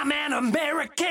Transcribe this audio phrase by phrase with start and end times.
[0.00, 1.08] I'm an American.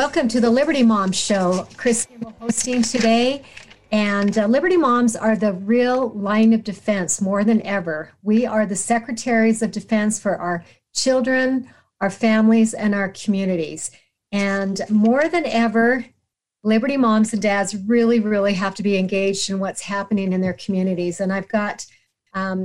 [0.00, 1.68] Welcome to the Liberty Moms Show.
[1.76, 3.42] Chris Kimball hosting today.
[3.92, 8.10] And uh, Liberty Moms are the real line of defense more than ever.
[8.22, 11.68] We are the secretaries of defense for our children,
[12.00, 13.90] our families, and our communities.
[14.32, 16.06] And more than ever,
[16.64, 20.54] Liberty moms and dads really, really have to be engaged in what's happening in their
[20.54, 21.20] communities.
[21.20, 21.84] And I've got
[22.32, 22.64] um,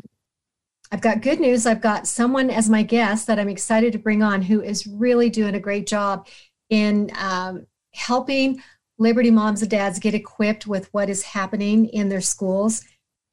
[0.89, 1.65] I've got good news.
[1.65, 5.29] I've got someone as my guest that I'm excited to bring on who is really
[5.29, 6.27] doing a great job
[6.69, 8.61] in um, helping
[8.97, 12.83] Liberty moms and dads get equipped with what is happening in their schools.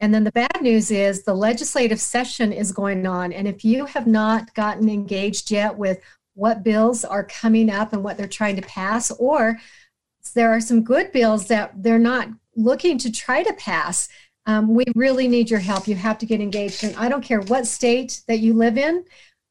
[0.01, 3.33] And then the bad news is the legislative session is going on.
[3.33, 6.01] And if you have not gotten engaged yet with
[6.34, 9.59] what bills are coming up and what they're trying to pass, or
[10.34, 14.09] there are some good bills that they're not looking to try to pass,
[14.47, 15.87] um, we really need your help.
[15.87, 16.83] You have to get engaged.
[16.83, 19.05] And I don't care what state that you live in,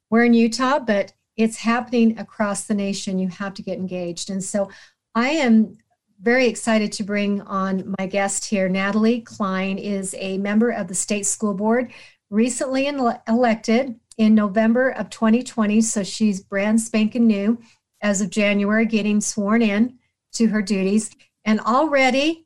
[0.09, 3.19] we're in Utah, but it's happening across the nation.
[3.19, 4.29] You have to get engaged.
[4.29, 4.69] And so
[5.15, 5.77] I am
[6.21, 8.69] very excited to bring on my guest here.
[8.69, 11.91] Natalie Cline is a member of the state school board,
[12.29, 15.81] recently ele- elected in November of 2020.
[15.81, 17.59] So she's brand spanking new
[18.01, 19.97] as of January, getting sworn in
[20.33, 21.09] to her duties.
[21.43, 22.45] And already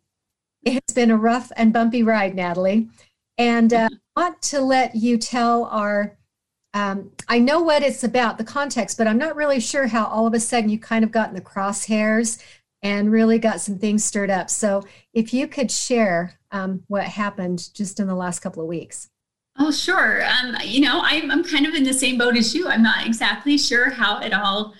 [0.63, 2.89] it's been a rough and bumpy ride, Natalie.
[3.37, 6.17] And uh, I want to let you tell our
[6.75, 10.27] um, I know what it's about, the context, but I'm not really sure how all
[10.27, 12.43] of a sudden you kind of got in the crosshairs
[12.83, 14.49] and really got some things stirred up.
[14.49, 19.09] So if you could share um, what happened just in the last couple of weeks.
[19.57, 20.23] Oh, sure.
[20.25, 22.67] Um, you know, I'm, I'm kind of in the same boat as you.
[22.67, 24.73] I'm not exactly sure how it all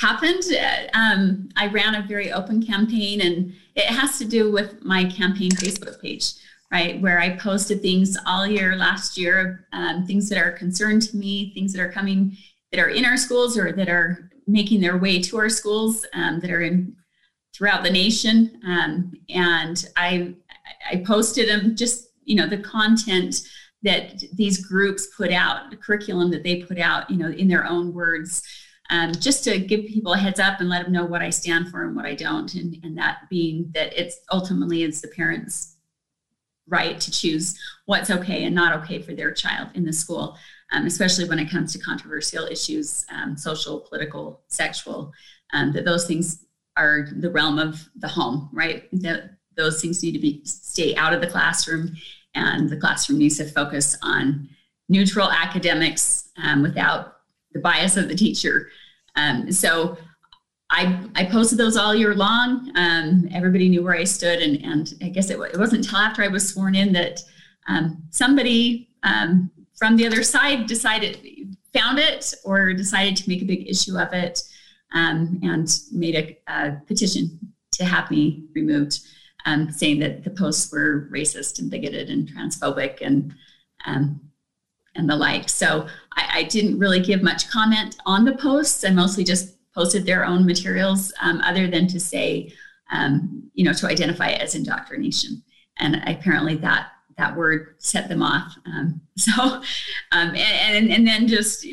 [0.00, 0.44] happened.
[0.52, 5.04] Uh, Um, I ran a very open campaign, and it has to do with my
[5.04, 6.34] campaign Facebook page,
[6.72, 7.00] right?
[7.00, 11.52] Where I posted things all year last year, um, things that are concerned to me,
[11.52, 12.36] things that are coming
[12.70, 16.40] that are in our schools or that are making their way to our schools, um,
[16.40, 16.94] that are in
[17.54, 18.60] throughout the nation.
[18.66, 20.34] Um, and I,
[20.90, 23.42] I posted them just, you know, the content
[23.82, 27.66] that these groups put out, the curriculum that they put out, you know, in their
[27.66, 28.42] own words,
[28.90, 31.70] um, just to give people a heads up and let them know what I stand
[31.70, 32.52] for and what I don't.
[32.54, 35.76] And, and that being that it's ultimately it's the parents'
[36.70, 40.38] right to choose what's okay and not okay for their child in the school,
[40.72, 45.12] um, especially when it comes to controversial issues, um, social, political, sexual,
[45.52, 48.88] um, that those things are the realm of the home, right?
[48.92, 51.96] That those things need to be stay out of the classroom,
[52.34, 54.48] and the classroom needs to focus on
[54.88, 57.16] neutral academics um, without
[57.52, 58.70] the bias of the teacher.
[59.16, 59.98] Um, so
[60.70, 62.70] I, I posted those all year long.
[62.76, 66.22] Um, everybody knew where I stood, and, and I guess it, it wasn't until after
[66.22, 67.20] I was sworn in that
[67.68, 71.18] um, somebody um, from the other side decided
[71.72, 74.42] found it or decided to make a big issue of it
[74.92, 77.38] um, and made a, a, petition
[77.72, 79.00] to have me removed,
[79.46, 83.34] um, saying that the posts were racist and bigoted and transphobic and
[83.86, 84.20] um,
[84.96, 85.48] and the like.
[85.48, 88.84] So I, I, didn't really give much comment on the posts.
[88.84, 92.52] I mostly just posted their own materials, um, other than to say,
[92.90, 95.42] um, you know, to identify it as indoctrination.
[95.78, 98.56] And apparently that that word set them off.
[98.66, 99.62] Um, so, um,
[100.12, 101.64] and, and and then just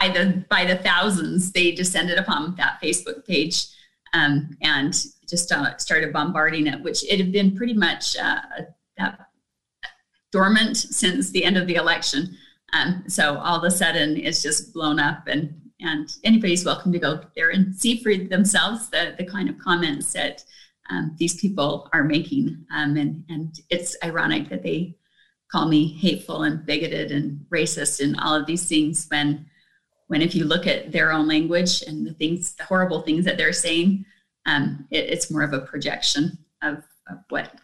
[0.00, 3.66] by the by the thousands, they descended upon that Facebook page
[4.12, 4.94] um, and
[5.28, 8.40] just uh, started bombarding it, which it had been pretty much uh,
[8.98, 9.28] that
[10.32, 12.36] dormant since the end of the election.
[12.72, 16.98] Um, so all of a sudden, it's just blown up, and and anybody's welcome to
[16.98, 20.44] go there and see for themselves the the kind of comments that
[20.90, 22.64] um, these people are making.
[22.74, 24.96] Um, and and it's ironic that they
[25.50, 29.46] call me hateful and bigoted and racist and all of these things when
[30.08, 33.36] when if you look at their own language and the things the horrible things that
[33.36, 34.04] they're saying
[34.46, 36.78] um, it, it's more of a projection of,
[37.08, 37.54] of what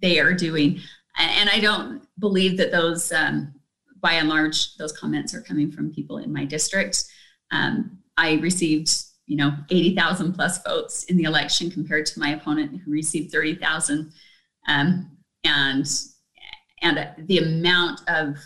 [0.00, 0.78] they are doing
[1.18, 3.54] and, and i don't believe that those um,
[4.00, 7.04] by and large those comments are coming from people in my district
[7.52, 12.80] um, i received you know 80000 plus votes in the election compared to my opponent
[12.84, 14.12] who received 30000
[14.68, 15.10] um,
[15.44, 15.86] and
[16.82, 18.36] and the amount of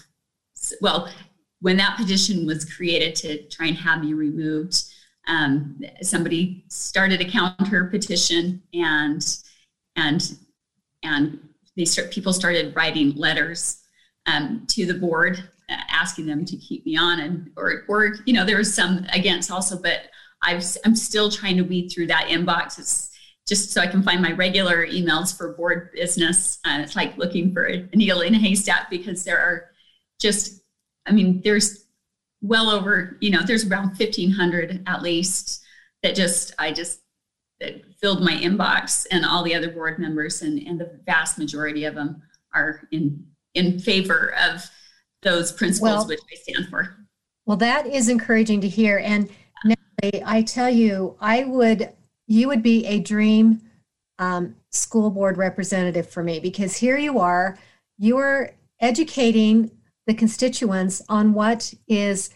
[0.81, 1.11] well
[1.61, 4.85] when that petition was created to try and have me removed
[5.29, 9.39] um, somebody started a counter petition and
[9.97, 10.37] and
[11.03, 11.41] and
[11.77, 13.83] they start people started writing letters
[14.27, 18.45] um, to the board asking them to keep me on and or or you know
[18.45, 20.03] there was some against also but
[20.43, 22.79] I've, i'm still trying to weed through that inbox.
[22.79, 23.11] It's
[23.49, 26.59] just so i can find my regular emails for board business.
[26.65, 29.71] Uh, it's like looking for a needle in a haystack because there are
[30.21, 30.63] just
[31.07, 31.87] i mean there's
[32.43, 35.63] well over, you know, there's around 1500 at least
[36.03, 37.01] that just, I just
[37.61, 41.85] that filled my inbox and all the other board members and, and the vast majority
[41.85, 42.23] of them
[42.55, 44.69] are in, in favor of
[45.27, 46.97] those principles well, which I stand for.
[47.45, 48.99] Well, that is encouraging to hear.
[48.99, 49.29] And
[49.65, 51.91] Natalie, I tell you, I would,
[52.27, 53.61] you would be a dream
[54.19, 57.59] um, school board representative for me because here you are,
[57.99, 59.71] you're educating
[60.07, 62.31] the constituents on what is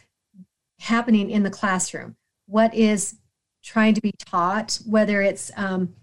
[0.81, 2.16] happening in the classroom,
[2.46, 3.16] what is
[3.62, 5.94] trying to be taught, whether it's um,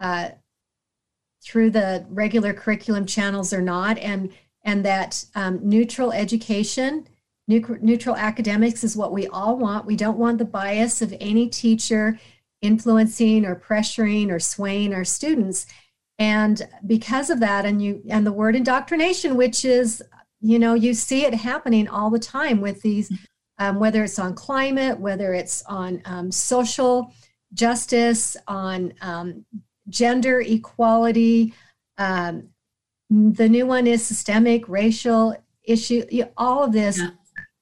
[0.00, 0.30] uh,
[1.42, 4.30] through the regular curriculum channels or not, and
[4.64, 7.06] and that um, neutral education,
[7.46, 9.86] neutral academics is what we all want.
[9.86, 12.18] We don't want the bias of any teacher
[12.60, 15.66] influencing or pressuring or swaying our students.
[16.18, 20.02] And because of that, and you and the word indoctrination, which is
[20.40, 23.12] you know you see it happening all the time with these
[23.58, 27.12] um, whether it's on climate whether it's on um, social
[27.54, 29.44] justice on um,
[29.88, 31.52] gender equality
[31.98, 32.48] um,
[33.10, 36.04] the new one is systemic racial issue
[36.36, 37.10] all of this yeah.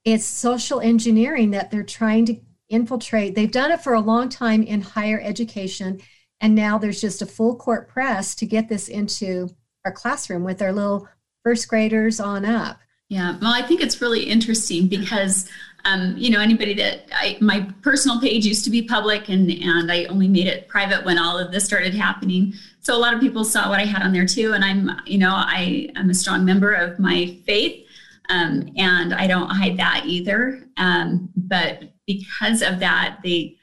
[0.04, 2.36] it's social engineering that they're trying to
[2.68, 6.00] infiltrate they've done it for a long time in higher education
[6.40, 9.48] and now there's just a full court press to get this into
[9.84, 11.08] our classroom with our little
[11.42, 12.80] first graders on up.
[13.08, 15.48] Yeah, well, I think it's really interesting because,
[15.86, 19.90] um, you know, anybody that I, my personal page used to be public and, and
[19.90, 22.54] I only made it private when all of this started happening.
[22.80, 24.52] So a lot of people saw what I had on there too.
[24.52, 27.86] And I'm, you know, I am a strong member of my faith
[28.28, 30.66] um, and I don't hide that either.
[30.76, 33.56] Um, but because of that, they,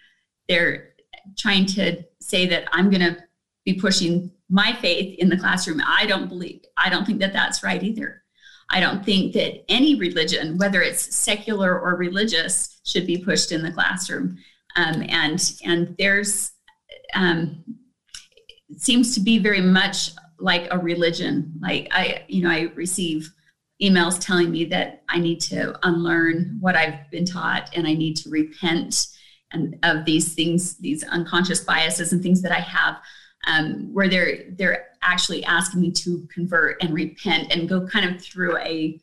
[0.47, 0.93] they're
[1.37, 3.21] trying to say that I'm going to
[3.65, 5.81] be pushing my faith in the classroom.
[5.85, 8.22] I don't believe, I don't think that that's right either.
[8.69, 13.63] I don't think that any religion, whether it's secular or religious, should be pushed in
[13.63, 14.37] the classroom.
[14.75, 16.51] Um, and and there's
[17.13, 17.63] um,
[18.77, 21.53] seems to be very much like a religion.
[21.61, 23.31] Like I, you know, I receive
[23.81, 28.15] emails telling me that I need to unlearn what I've been taught and I need
[28.17, 29.07] to repent
[29.51, 32.99] and of these things, these unconscious biases and things that I have
[33.45, 38.21] um, where they're they're actually asking me to convert and repent and go kind of
[38.21, 38.99] through a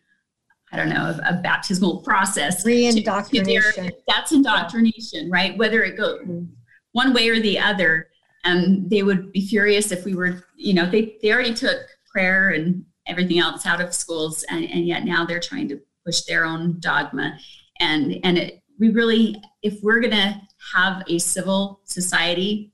[0.73, 2.65] I don't know a, a baptismal process.
[2.65, 3.91] Re-indoctrination.
[4.07, 5.33] that's indoctrination, yeah.
[5.33, 5.59] right?
[5.59, 6.45] Whether it goes mm-hmm.
[6.93, 8.09] one way or the other,
[8.45, 11.79] um, they would be furious if we were, you know, they they already took
[12.11, 16.23] prayer and everything else out of schools, and, and yet now they're trying to push
[16.23, 17.37] their own dogma,
[17.81, 20.41] and and it, we really, if we're gonna
[20.75, 22.73] have a civil society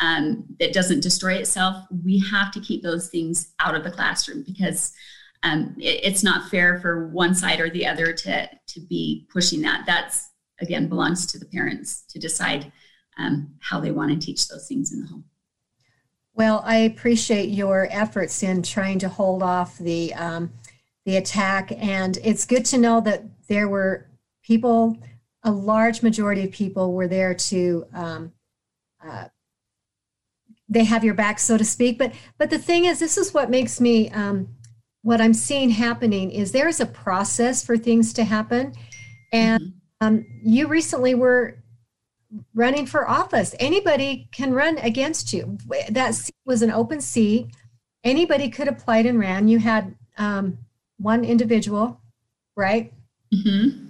[0.00, 4.44] um, that doesn't destroy itself, we have to keep those things out of the classroom
[4.46, 4.92] because
[5.42, 9.62] um, it, it's not fair for one side or the other to to be pushing
[9.62, 9.84] that.
[9.86, 10.30] That's
[10.60, 12.72] again belongs to the parents to decide
[13.18, 15.24] um, how they want to teach those things in the home.
[16.34, 20.52] Well, I appreciate your efforts in trying to hold off the um,
[21.04, 24.06] the attack, and it's good to know that there were
[24.42, 24.96] people,
[25.42, 28.32] a large majority of people were there to um,
[29.04, 29.24] uh,
[30.68, 31.98] they have your back, so to speak.
[31.98, 34.48] But but the thing is, this is what makes me um,
[35.02, 38.74] what I'm seeing happening is there's a process for things to happen,
[39.32, 40.06] and mm-hmm.
[40.06, 41.58] um, you recently were
[42.54, 43.54] running for office.
[43.58, 45.58] Anybody can run against you.
[45.88, 47.48] That seat was an open seat.
[48.04, 49.48] Anybody could apply and ran.
[49.48, 50.58] You had um,
[50.98, 52.00] one individual,
[52.56, 52.92] right?
[53.34, 53.86] Mm-hmm.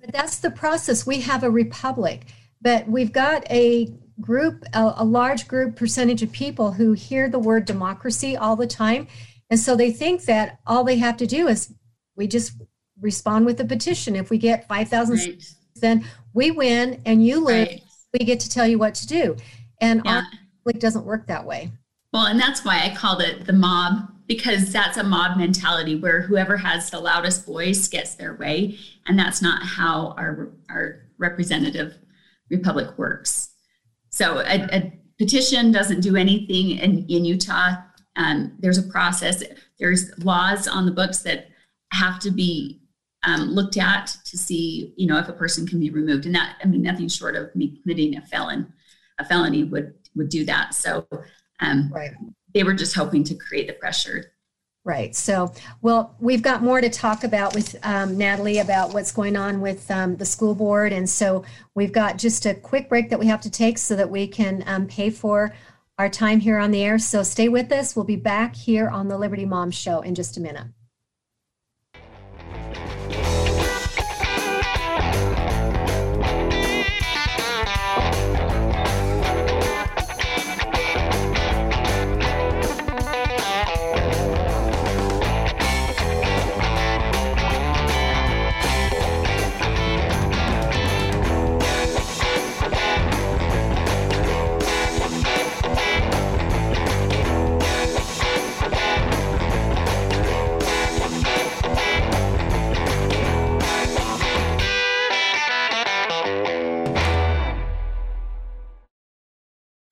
[0.00, 1.06] But that's the process.
[1.06, 2.26] We have a republic,
[2.62, 7.38] but we've got a group, a, a large group percentage of people who hear the
[7.38, 9.08] word democracy all the time.
[9.48, 11.72] And so they think that all they have to do is
[12.16, 12.52] we just
[13.00, 14.14] respond with a petition.
[14.14, 15.44] If we get 5,000, right.
[15.76, 17.68] then we win and you live.
[17.68, 17.82] Right.
[18.18, 19.36] We get to tell you what to do.
[19.80, 20.16] And yeah.
[20.16, 20.22] our
[20.58, 21.70] public doesn't work that way.
[22.12, 26.22] Well, and that's why I called it the mob because that's a mob mentality where
[26.22, 28.78] whoever has the loudest voice gets their way.
[29.06, 31.94] And that's not how our, our representative
[32.48, 33.49] republic works.
[34.20, 37.76] So a, a petition doesn't do anything in, in Utah.
[38.16, 39.42] Um, there's a process.
[39.78, 41.48] There's laws on the books that
[41.94, 42.82] have to be
[43.24, 46.26] um, looked at to see, you know, if a person can be removed.
[46.26, 48.70] And that, I mean, nothing short of me committing a felon,
[49.18, 50.74] a felony would would do that.
[50.74, 51.06] So
[51.60, 52.10] um, Right.
[52.52, 54.32] they were just hoping to create the pressure.
[54.82, 55.14] Right.
[55.14, 59.60] So, well, we've got more to talk about with um, Natalie about what's going on
[59.60, 60.92] with um, the school board.
[60.92, 61.44] And so
[61.74, 64.64] we've got just a quick break that we have to take so that we can
[64.66, 65.54] um, pay for
[65.98, 66.98] our time here on the air.
[66.98, 67.94] So stay with us.
[67.94, 70.68] We'll be back here on the Liberty Mom Show in just a minute.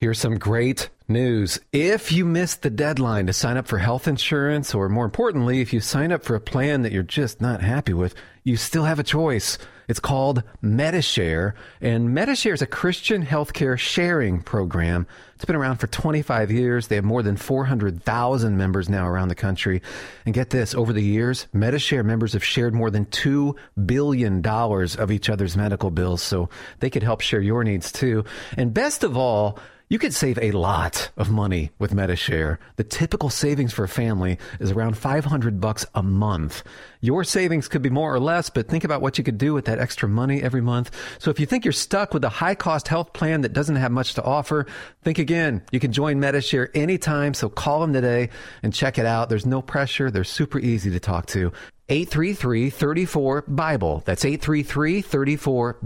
[0.08, 1.60] Here's some great news.
[1.70, 5.74] If you missed the deadline to sign up for health insurance, or more importantly, if
[5.74, 8.98] you sign up for a plan that you're just not happy with, you still have
[8.98, 9.58] a choice.
[9.86, 15.06] It's called MediShare, and MediShare is a Christian healthcare sharing program.
[15.34, 16.88] It's been around for 25 years.
[16.88, 19.82] They have more than 400,000 members now around the country.
[20.24, 25.10] And get this, over the years, MediShare members have shared more than $2 billion of
[25.10, 26.48] each other's medical bills, so
[26.80, 28.24] they could help share your needs too.
[28.56, 29.58] And best of all,
[29.90, 32.58] you could save a lot of money with MediShare.
[32.76, 36.62] The typical savings for a family is around 500 bucks a month.
[37.00, 39.64] Your savings could be more or less, but think about what you could do with
[39.64, 40.90] that extra money every month.
[41.18, 43.90] So if you think you're stuck with a high cost health plan that doesn't have
[43.90, 44.66] much to offer,
[45.02, 45.62] think again.
[45.72, 48.28] You can join MediShare anytime, so call them today
[48.62, 49.30] and check it out.
[49.30, 50.10] There's no pressure.
[50.10, 51.50] They're super easy to talk to.
[51.88, 54.02] 833 34 Bible.
[54.04, 55.78] That's 833 34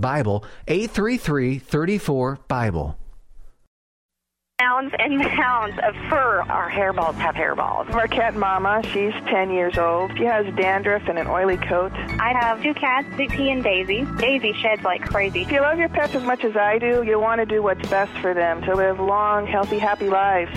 [4.62, 6.40] Mounds and mounds of fur.
[6.49, 7.92] Our hairballs have hairballs.
[7.95, 10.16] Our cat Mama, she's 10 years old.
[10.16, 11.90] She has dandruff and an oily coat.
[12.21, 14.07] I have two cats, Dixie and Daisy.
[14.19, 15.42] Daisy sheds like crazy.
[15.42, 17.88] If you love your pets as much as I do, you want to do what's
[17.88, 20.57] best for them to live long, healthy, happy lives.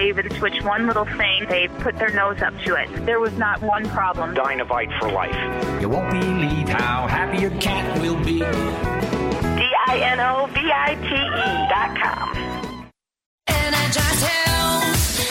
[0.00, 2.88] even switch one little thing, they put their nose up to it.
[3.06, 4.34] There was not one problem.
[4.34, 5.36] Dinovite for life.
[5.80, 8.38] You won't believe how happy your cat will be.
[9.58, 10.48] D-I-N-O-V-I-T-E
[11.68, 12.48] dot com.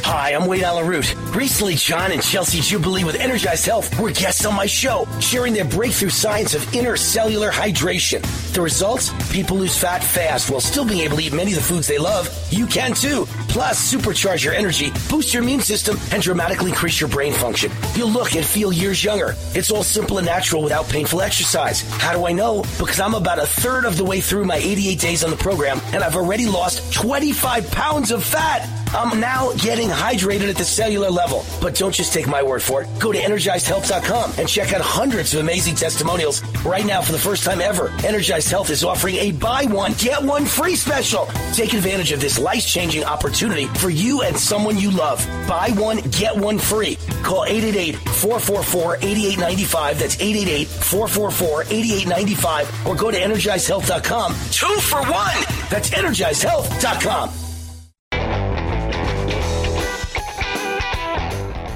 [0.10, 1.36] Hi, I'm Wade Alaroot.
[1.36, 5.66] Recently, John and Chelsea Jubilee with Energized Health were guests on my show, sharing their
[5.66, 8.22] breakthrough science of intercellular hydration.
[8.54, 9.12] The results?
[9.34, 11.98] People lose fat fast while still being able to eat many of the foods they
[11.98, 12.30] love.
[12.52, 13.26] You can too.
[13.50, 17.70] Plus, supercharge your energy, boost your immune system, and dramatically increase your brain function.
[17.94, 19.36] You'll look and feel years younger.
[19.54, 21.82] It's all simple and natural without painful exercise.
[22.00, 22.62] How do I know?
[22.80, 25.82] Because I'm about a third of the way through my 88 days on the program,
[25.88, 28.70] and I've already lost 25 pounds of fat.
[28.94, 31.46] I'm now getting hydrated at the cellular level.
[31.62, 32.89] But don't just take my word for it.
[33.00, 36.44] Go to energizedhealth.com and check out hundreds of amazing testimonials.
[36.65, 40.24] Right now, for the first time ever, Energized Health is offering a buy one, get
[40.24, 41.27] one free special.
[41.53, 45.25] Take advantage of this life changing opportunity for you and someone you love.
[45.48, 46.98] Buy one, get one free.
[47.24, 50.00] Call 888 444 8895.
[50.00, 52.88] That's 888 444 8895.
[52.88, 54.34] Or go to energizedhealth.com.
[54.51, 55.38] Two for one.
[55.70, 57.47] That's energizedhealth.com.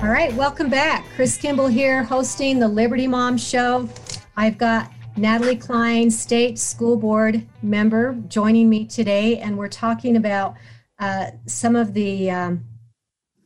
[0.02, 1.06] All right, welcome back.
[1.16, 3.88] Chris Kimball here, hosting the Liberty Mom Show.
[4.36, 10.56] I've got Natalie Cline, State School Board member, joining me today, and we're talking about
[10.98, 12.64] uh, some of the um,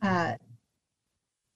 [0.00, 0.36] uh,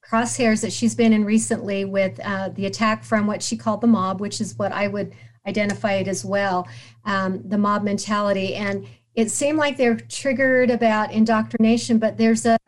[0.06, 3.86] crosshairs that she's been in recently with uh, the attack from what she called the
[3.86, 5.14] mob, which is what I would
[5.46, 6.68] identify it as well,
[7.06, 8.54] um, the mob mentality.
[8.54, 12.58] And it seemed like they're triggered about indoctrination, but there's a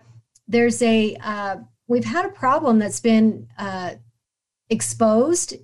[0.48, 1.56] there's a uh,
[1.88, 3.94] we've had a problem that's been uh,
[4.70, 5.54] exposed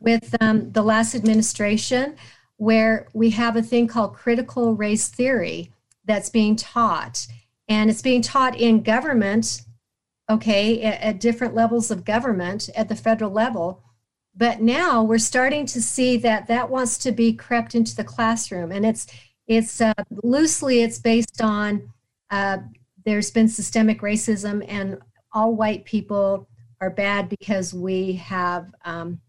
[0.00, 2.16] with um, the last administration
[2.56, 5.72] where we have a thing called critical race theory
[6.04, 7.26] that's being taught.
[7.68, 9.62] And it's being taught in government
[10.28, 13.82] okay at, at different levels of government at the federal level.
[14.34, 18.72] But now we're starting to see that that wants to be crept into the classroom.
[18.72, 19.06] And it's
[19.46, 19.92] it's uh,
[20.22, 21.90] loosely it's based on
[22.30, 22.58] uh,
[23.04, 24.98] there's been systemic racism and
[25.32, 26.48] all white people
[26.80, 29.20] are bad because we have um,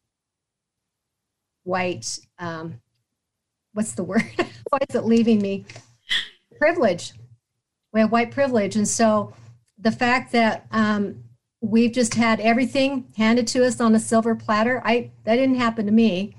[1.63, 2.81] white um,
[3.73, 4.23] what's the word?
[4.69, 5.65] Why is it leaving me?
[6.57, 7.13] Privilege.
[7.91, 8.75] We have white privilege.
[8.75, 9.33] And so
[9.77, 11.23] the fact that um,
[11.61, 15.85] we've just had everything handed to us on a silver platter i that didn't happen
[15.85, 16.35] to me.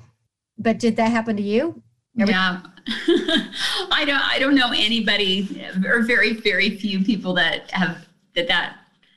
[0.57, 1.83] But did that happen to you?
[2.15, 2.61] Yeah.
[2.87, 8.77] I don't i don't know anybody or very very few people that have that that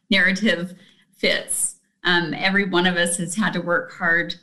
[0.10, 0.74] narrative
[1.16, 1.76] fits.
[2.04, 4.36] Um, every one of us has had to work hard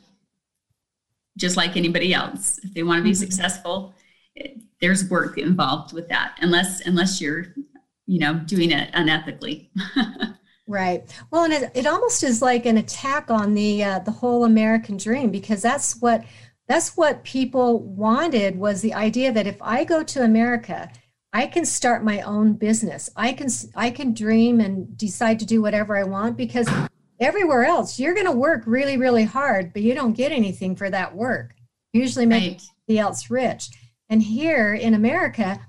[1.37, 2.59] just like anybody else.
[2.63, 3.19] If they want to be mm-hmm.
[3.19, 3.93] successful
[4.81, 7.47] there's work involved with that unless unless you're
[8.05, 9.69] you know doing it unethically.
[10.67, 11.03] Right.
[11.29, 14.97] Well and it, it almost is like an attack on the uh, the whole american
[14.97, 16.25] dream because that's what
[16.67, 20.89] that's what people wanted was the idea that if i go to america
[21.35, 23.09] i can start my own business.
[23.15, 26.69] I can i can dream and decide to do whatever i want because
[27.19, 30.89] everywhere else you're going to work really really hard but you don't get anything for
[30.89, 31.55] that work.
[31.93, 32.61] Usually make right.
[32.61, 33.69] somebody else rich.
[34.09, 35.59] And here in america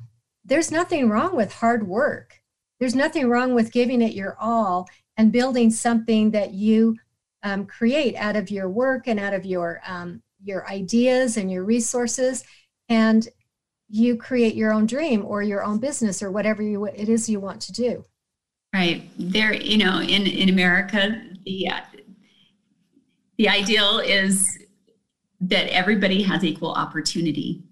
[0.47, 2.41] there's nothing wrong with hard work.
[2.79, 6.97] There's nothing wrong with giving it your all and building something that you
[7.43, 11.65] um, create out of your work and out of your um, your ideas and your
[11.65, 12.45] resources.
[12.89, 13.29] And
[13.89, 17.41] you create your own dream or your own business or whatever you it is you
[17.41, 18.05] want to do.
[18.75, 19.09] Right.
[19.19, 21.81] There you know in in america the uh,
[23.39, 24.59] the ideal is
[25.41, 27.63] that everybody has equal opportunity,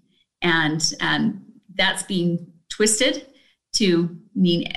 [0.41, 1.43] and um,
[1.75, 3.27] that's being twisted
[3.73, 4.71] to mean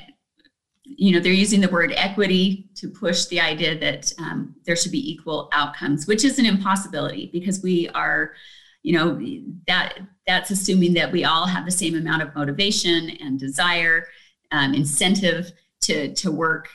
[0.85, 4.92] you know they're using the word equity to push the idea that um, there should
[4.92, 8.33] be equal outcomes which is an impossibility because we are
[8.82, 9.20] you know
[9.66, 14.06] that that's assuming that we all have the same amount of motivation and desire
[14.52, 15.50] um, incentive
[15.82, 16.68] to to work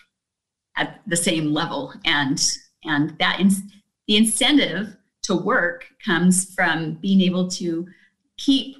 [0.77, 1.93] at the same level.
[2.05, 2.41] And
[2.83, 3.49] and that in,
[4.07, 7.87] the incentive to work comes from being able to
[8.37, 8.75] keep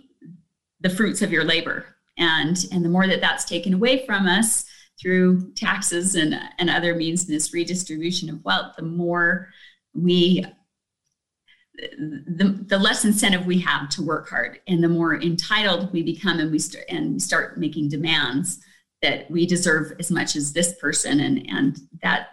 [0.81, 1.85] the fruits of your labor.
[2.17, 4.65] And and the more that that's taken away from us
[5.01, 9.49] through taxes and and other means in this redistribution of wealth the more
[9.95, 10.45] we
[11.75, 16.39] the, the less incentive we have to work hard and the more entitled we become
[16.39, 18.59] and we start and we start making demands
[19.01, 22.29] that we deserve as much as this person and and that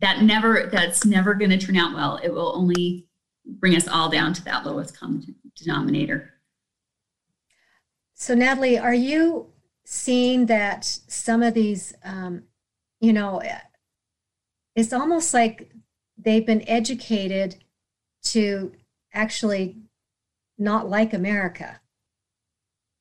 [0.00, 2.20] that never that's never going to turn out well.
[2.22, 3.06] It will only
[3.46, 6.34] bring us all down to that lowest common denominator.
[8.14, 9.46] So natalie are you
[9.84, 12.42] seeing that some of these um,
[13.00, 13.40] you know
[14.74, 15.70] it's almost like
[16.18, 17.56] they've been educated
[18.22, 18.72] to
[19.12, 19.76] actually
[20.58, 21.80] not like america.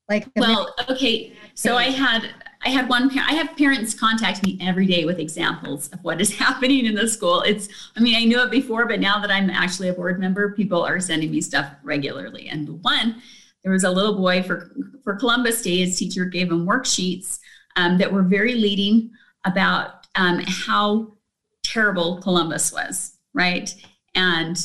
[0.09, 2.29] Like well okay so i had
[2.63, 6.33] i had one i have parents contact me every day with examples of what is
[6.37, 7.41] happening in the school.
[7.41, 10.53] It's i mean i knew it before but now that i'm actually a board member
[10.53, 12.47] people are sending me stuff regularly.
[12.47, 13.21] And one
[13.63, 14.71] there was a little boy for
[15.03, 17.39] for columbus day his teacher gave him worksheets
[17.75, 19.11] um, that were very leading
[19.45, 21.17] about um, how
[21.63, 23.73] terrible columbus was right?
[24.15, 24.57] And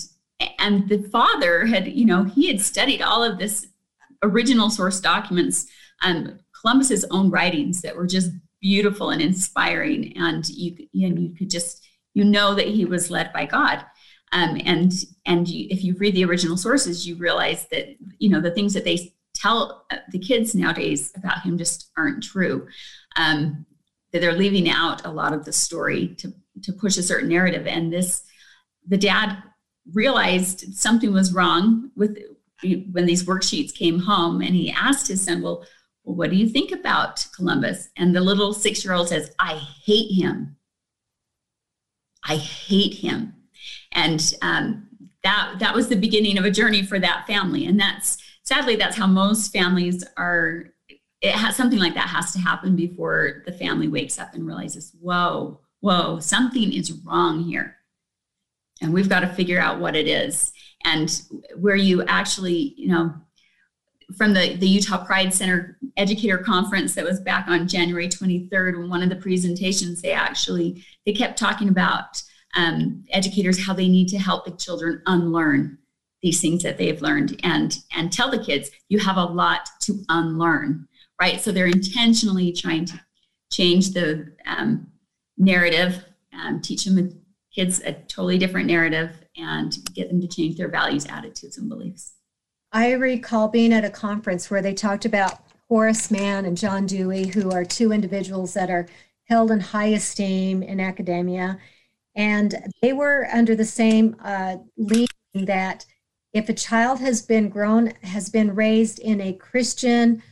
[0.59, 3.67] and the father had you know he had studied all of this
[4.23, 5.67] original source documents,
[6.03, 11.51] um, Columbus's own writings that were just beautiful and inspiring, and you and you could
[11.51, 13.85] just you know that he was led by God.
[14.33, 14.93] Um, and
[15.27, 18.75] and you, if you read the original sources, you realize that you know the things
[18.75, 22.67] that they tell uh, the kids nowadays about him just aren't true.
[23.17, 23.67] Um,
[24.13, 27.67] that they're leaving out a lot of the story to to push a certain narrative.
[27.67, 28.23] And this,
[28.87, 29.43] the dad
[29.92, 32.18] realized something was wrong with
[32.92, 35.64] when these worksheets came home and he asked his son, well,
[36.05, 37.88] what do you think about Columbus?
[37.97, 40.57] And the little six year old says, I hate him.
[42.25, 43.35] I hate him.
[43.92, 44.88] And um,
[45.23, 47.66] that, that was the beginning of a journey for that family.
[47.66, 50.66] And that's sadly, that's how most families are.
[51.21, 54.92] It has something like that has to happen before the family wakes up and realizes,
[55.01, 57.77] whoa, whoa, something is wrong here.
[58.83, 60.53] And we've got to figure out what it is
[60.85, 61.23] and
[61.57, 63.14] where you actually, you know,
[64.16, 69.03] from the, the Utah Pride Center educator conference that was back on January 23rd, one
[69.03, 72.23] of the presentations, they actually, they kept talking about
[72.55, 75.79] um, educators, how they need to help the children unlearn
[76.23, 80.05] these things that they've learned and, and tell the kids, you have a lot to
[80.09, 80.87] unlearn,
[81.21, 81.40] right?
[81.40, 83.01] So they're intentionally trying to
[83.51, 84.87] change the um,
[85.37, 87.22] narrative, um, teach them
[87.55, 92.15] kids a totally different narrative and get them to change their values, attitudes, and beliefs.
[92.73, 97.27] I recall being at a conference where they talked about Horace Mann and John Dewey,
[97.27, 98.87] who are two individuals that are
[99.25, 101.59] held in high esteem in academia.
[102.15, 105.87] And they were under the same uh, lean that
[106.33, 110.23] if a child has been grown, has been raised in a Christian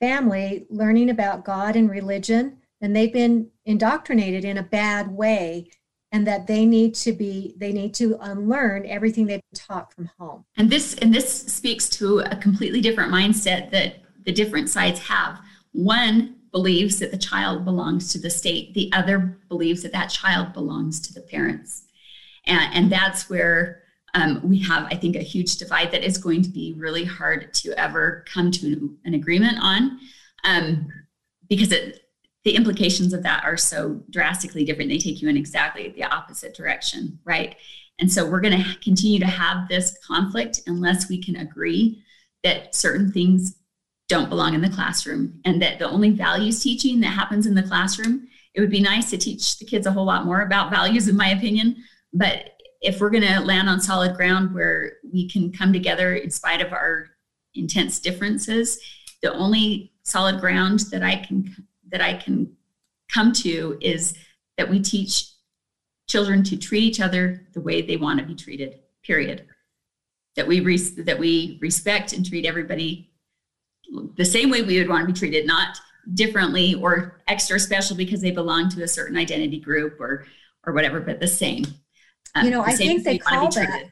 [0.00, 5.70] family, learning about God and religion, then they've been indoctrinated in a bad way
[6.14, 10.08] and that they need to be they need to unlearn everything they've been taught from
[10.16, 10.44] home.
[10.56, 15.40] And this and this speaks to a completely different mindset that the different sides have.
[15.72, 18.74] One believes that the child belongs to the state.
[18.74, 21.82] The other believes that that child belongs to the parents.
[22.46, 23.82] And, and that's where
[24.14, 27.52] um, we have i think a huge divide that is going to be really hard
[27.52, 29.98] to ever come to an agreement on
[30.44, 30.86] um,
[31.48, 32.03] because it
[32.44, 34.90] the implications of that are so drastically different.
[34.90, 37.56] They take you in exactly the opposite direction, right?
[37.98, 42.02] And so we're going to continue to have this conflict unless we can agree
[42.42, 43.56] that certain things
[44.08, 47.62] don't belong in the classroom and that the only values teaching that happens in the
[47.62, 51.08] classroom, it would be nice to teach the kids a whole lot more about values,
[51.08, 51.76] in my opinion.
[52.12, 52.50] But
[52.82, 56.60] if we're going to land on solid ground where we can come together in spite
[56.60, 57.06] of our
[57.54, 58.78] intense differences,
[59.22, 62.56] the only solid ground that I can that I can
[63.08, 64.14] come to is
[64.58, 65.30] that we teach
[66.08, 68.80] children to treat each other the way they want to be treated.
[69.04, 69.46] Period.
[70.34, 73.12] That we res- that we respect and treat everybody
[74.16, 75.78] the same way we would want to be treated, not
[76.14, 80.26] differently or extra special because they belong to a certain identity group or
[80.66, 81.64] or whatever, but the same.
[82.34, 83.84] Um, you know, I think they call that.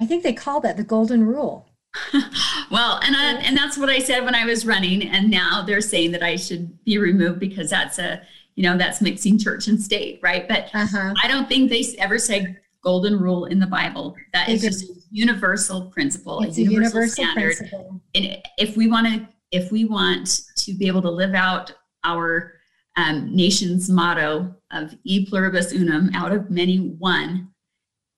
[0.00, 1.68] I think they call that the golden rule.
[2.70, 5.80] well, and I, and that's what I said when I was running, and now they're
[5.80, 8.22] saying that I should be removed because that's a
[8.54, 10.48] you know that's mixing church and state, right?
[10.48, 11.14] But uh-huh.
[11.22, 14.14] I don't think they ever say golden rule in the Bible.
[14.32, 17.56] That is just a universal principle, it's a universal, universal standard.
[17.56, 18.00] Principle.
[18.14, 21.72] And if we want to, if we want to be able to live out
[22.04, 22.52] our
[22.96, 27.48] um, nation's motto of "E pluribus unum," out of many one,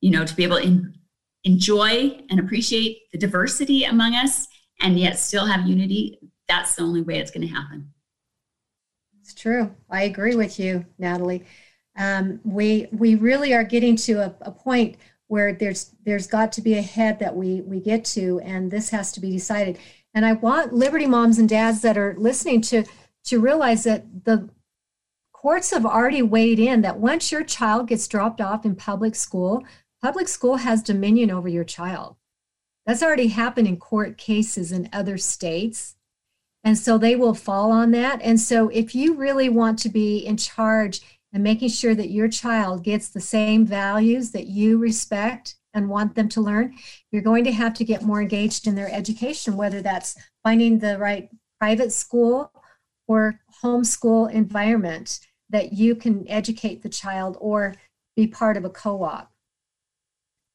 [0.01, 0.93] you know, to be able to
[1.45, 4.47] enjoy and appreciate the diversity among us
[4.81, 7.93] and yet still have unity, that's the only way it's going to happen.
[9.21, 9.75] It's true.
[9.91, 11.45] I agree with you, Natalie.
[11.97, 14.97] Um, we we really are getting to a, a point
[15.27, 18.89] where there's there's got to be a head that we we get to, and this
[18.91, 19.79] has to be decided.
[20.15, 22.85] And I want Liberty moms and dads that are listening to
[23.25, 24.49] to realize that the
[25.33, 29.63] courts have already weighed in that once your child gets dropped off in public school,
[30.03, 32.17] Public school has dominion over your child.
[32.87, 35.97] That's already happened in court cases in other states.
[36.65, 38.21] And so they will fall on that.
[38.23, 41.01] And so if you really want to be in charge
[41.33, 46.15] and making sure that your child gets the same values that you respect and want
[46.15, 46.75] them to learn,
[47.11, 50.99] you're going to have to get more engaged in their education, whether that's finding the
[50.99, 52.53] right private school
[53.07, 57.75] or homeschool environment that you can educate the child or
[58.17, 59.33] be part of a co op.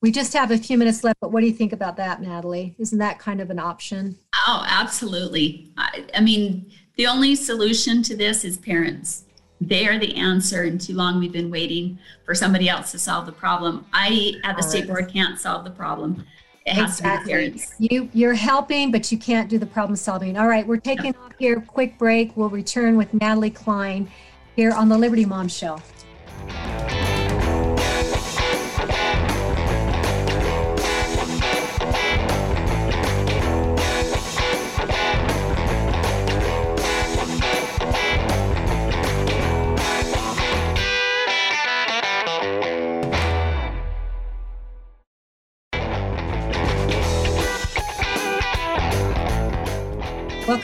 [0.03, 2.75] We just have a few minutes left, but what do you think about that, Natalie?
[2.77, 4.17] Isn't that kind of an option?
[4.45, 5.71] Oh, absolutely.
[5.77, 9.23] I, I mean, the only solution to this is parents.
[9.61, 13.25] They are the answer, and too long we've been waiting for somebody else to solve
[13.25, 13.85] the problem.
[13.93, 16.25] I, at the state board, can't solve the problem.
[16.65, 17.31] It has exactly.
[17.31, 17.73] to be parents.
[17.79, 20.37] You, you're helping, but you can't do the problem solving.
[20.37, 21.61] All right, we're taking off here.
[21.61, 22.35] Quick break.
[22.35, 24.11] We'll return with Natalie Cline
[24.57, 25.79] here on the Liberty Mom Show.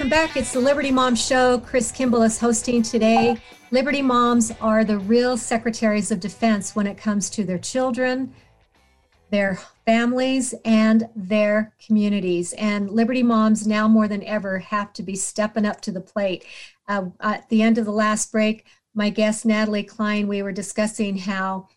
[0.10, 0.38] Welcome back.
[0.38, 1.60] It's the Liberty Mom Show.
[1.60, 3.38] Chris Kimball is hosting today.
[3.69, 8.34] Liberty Moms are the real secretaries of defense when it comes to their children,
[9.30, 12.54] their families, and their communities.
[12.54, 16.43] And Liberty Moms now more than ever have to be stepping up to the plate.
[16.88, 21.19] Uh, at the end of the last break, my guest, Natalie Cline, we were discussing
[21.19, 21.67] how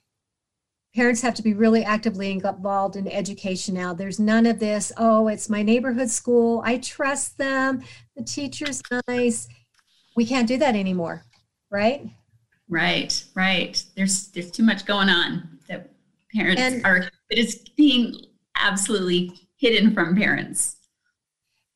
[0.95, 3.95] parents have to be really actively involved in education now.
[3.95, 6.63] There's none of this, oh, it's my neighborhood school.
[6.65, 7.83] I trust them.
[8.17, 9.49] The teacher's nice.
[10.17, 11.25] We can't do that anymore,
[11.71, 12.07] right?
[12.69, 13.83] Right, right.
[13.97, 15.91] There's there's too much going on that
[16.35, 18.17] parents and, are it is being
[18.57, 20.77] absolutely hidden from parents.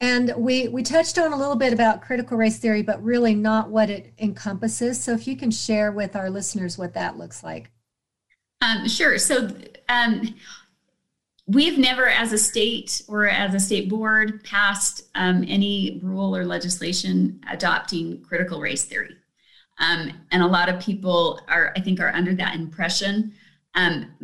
[0.01, 3.71] And we we touched on a little bit about critical race theory, but really not
[3.71, 5.03] what it encompasses.
[5.03, 7.71] So if you can share with our listeners what that looks like.
[8.61, 9.19] Um, sure.
[9.19, 9.51] So,
[9.89, 10.35] um,
[11.47, 16.45] we've never, as a state or as a state board, passed um, any rule or
[16.45, 19.17] legislation adopting critical race theory.
[19.79, 23.33] Um, and a lot of people are, I think, are under that impression.
[23.75, 24.15] Um,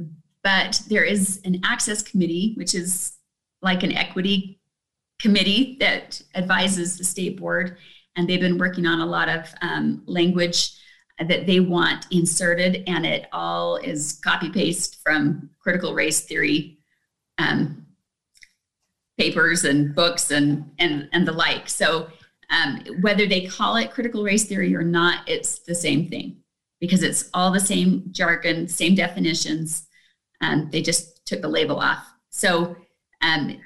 [0.43, 3.13] but there is an access committee, which is
[3.61, 4.61] like an equity
[5.21, 7.77] committee that advises the state board,
[8.17, 10.73] and they've been working on a lot of um, language
[11.25, 16.79] that they want inserted, and it all is copy paste from critical race theory
[17.39, 17.87] um,
[19.19, 21.69] papers and books and and and the like.
[21.69, 22.09] So
[22.51, 26.37] um, whether they call it critical race theory or not, it's the same thing
[26.81, 29.87] because it's all the same jargon, same definitions.
[30.41, 32.05] Um, they just took the label off.
[32.31, 32.77] So
[33.23, 33.61] um,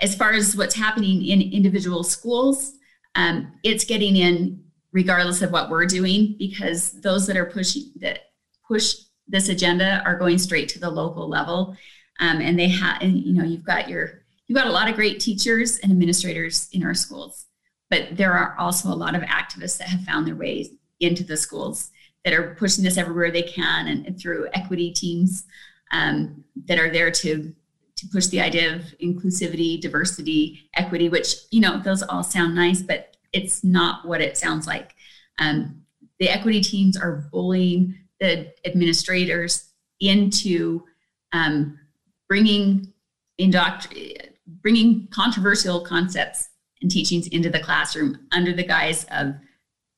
[0.00, 2.74] as far as what's happening in individual schools,
[3.14, 8.30] um, it's getting in regardless of what we're doing because those that are pushing that
[8.66, 8.94] push
[9.28, 11.76] this agenda are going straight to the local level.
[12.18, 14.94] Um, and they have and you know you've got your you've got a lot of
[14.94, 17.46] great teachers and administrators in our schools
[17.90, 21.36] but there are also a lot of activists that have found their ways into the
[21.36, 21.90] schools
[22.24, 25.44] that are pushing this everywhere they can and, and through equity teams
[25.92, 27.54] um, that are there to
[27.96, 32.80] to push the idea of inclusivity diversity equity which you know those all sound nice
[32.80, 34.94] but it's not what it sounds like
[35.38, 35.82] um,
[36.18, 40.82] the equity teams are bullying the administrators into
[41.32, 41.78] um,
[42.28, 42.92] bringing
[43.40, 44.28] indoctr-
[44.62, 46.48] bringing controversial concepts
[46.82, 49.34] and teachings into the classroom under the guise of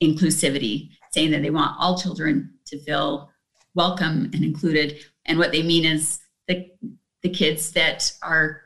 [0.02, 3.30] inclusivity, saying that they want all children to feel
[3.74, 4.98] welcome and included.
[5.26, 6.70] And what they mean is the
[7.22, 8.61] the kids that are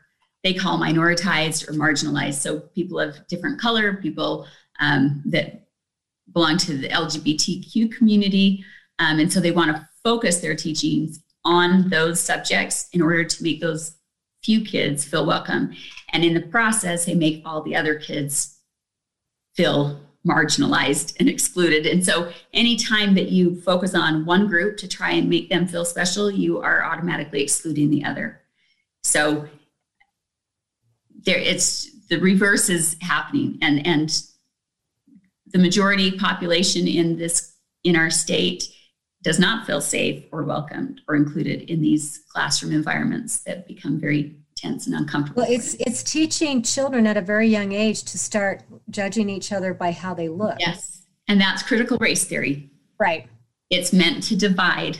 [0.47, 2.35] they call minoritized or marginalized.
[2.35, 4.47] So people of different color, people
[4.79, 5.67] um, that
[6.31, 8.63] belong to the LGBTQ community,
[8.99, 13.43] um, and so they want to focus their teachings on those subjects in order to
[13.43, 13.97] make those
[14.41, 15.73] few kids feel welcome.
[16.13, 18.57] And in the process, they make all the other kids
[19.53, 21.85] feel marginalized and excluded.
[21.85, 25.83] And so anytime that you focus on one group to try and make them feel
[25.83, 28.41] special, you are automatically excluding the other.
[29.03, 29.47] So
[31.27, 34.23] there it's the reverse is happening and and
[35.47, 38.63] the majority population in this in our state
[39.23, 44.35] does not feel safe or welcomed or included in these classroom environments that become very
[44.55, 45.43] tense and uncomfortable.
[45.43, 49.73] Well, it's it's teaching children at a very young age to start judging each other
[49.73, 50.55] by how they look.
[50.59, 51.03] Yes.
[51.27, 52.69] And that's critical race theory.
[52.99, 53.27] Right.
[53.69, 54.97] It's meant to divide,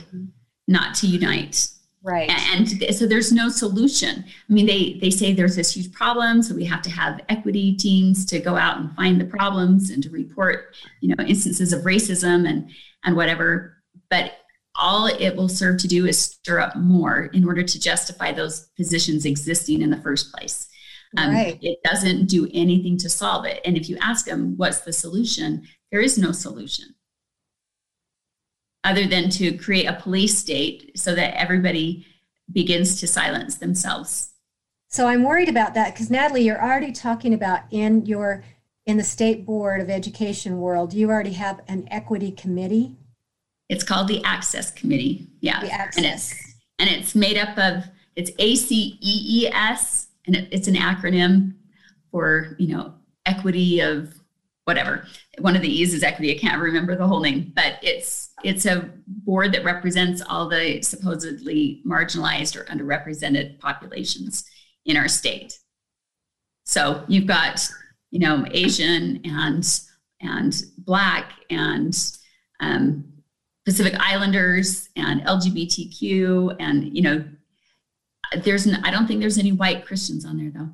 [0.68, 1.68] not to unite.
[2.02, 2.30] Right.
[2.30, 4.24] And so there's no solution.
[4.26, 7.74] I mean, they they say there's this huge problem, so we have to have equity
[7.74, 11.82] teams to go out and find the problems and to report, you know, instances of
[11.82, 12.70] racism and
[13.04, 13.76] and whatever.
[14.10, 14.32] But
[14.76, 18.68] all it will serve to do is stir up more in order to justify those
[18.76, 20.68] positions existing in the first place.
[21.16, 21.58] Um, Right.
[21.60, 23.60] It doesn't do anything to solve it.
[23.64, 25.66] And if you ask them, what's the solution?
[25.90, 26.94] There is no solution
[28.88, 32.06] other than to create a police state so that everybody
[32.52, 34.30] begins to silence themselves.
[34.88, 38.42] So I'm worried about that because Natalie, you're already talking about in your
[38.86, 42.96] in the state board of education world, you already have an equity committee.
[43.68, 45.26] It's called the Access Committee.
[45.40, 45.60] Yeah.
[45.60, 46.34] The And it's
[46.78, 47.84] and it's made up of
[48.16, 51.52] it's A C E E S and it, it's an acronym
[52.10, 52.94] for, you know,
[53.26, 54.14] equity of
[54.64, 55.06] whatever.
[55.38, 56.34] One of the E's is equity.
[56.34, 60.80] I can't remember the whole name, but it's it's a board that represents all the
[60.82, 64.44] supposedly marginalized or underrepresented populations
[64.84, 65.58] in our state.
[66.64, 67.66] So you've got,
[68.10, 69.64] you know, Asian and
[70.20, 71.96] and Black and
[72.60, 73.04] um,
[73.64, 77.24] Pacific Islanders and LGBTQ and you know,
[78.42, 80.70] there's I don't think there's any white Christians on there though.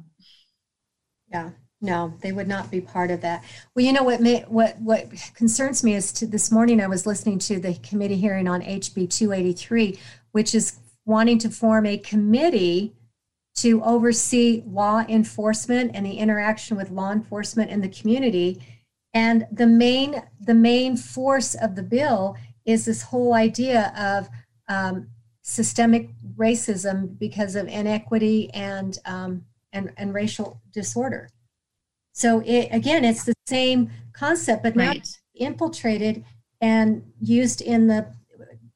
[1.28, 1.50] Yeah,
[1.84, 3.44] no, they would not be part of that.
[3.74, 7.06] Well, you know what may, what what concerns me is to this morning I was
[7.06, 9.98] listening to the committee hearing on HB 283,
[10.32, 12.94] which is wanting to form a committee
[13.56, 18.62] to oversee law enforcement and the interaction with law enforcement in the community.
[19.12, 24.28] And the main the main force of the bill is this whole idea of
[24.68, 25.08] um,
[25.42, 29.44] systemic racism because of inequity and um,
[29.74, 31.28] and, and racial disorder.
[32.14, 35.08] So it, again, it's the same concept, but now Right.
[35.34, 36.24] infiltrated
[36.60, 38.06] and used in the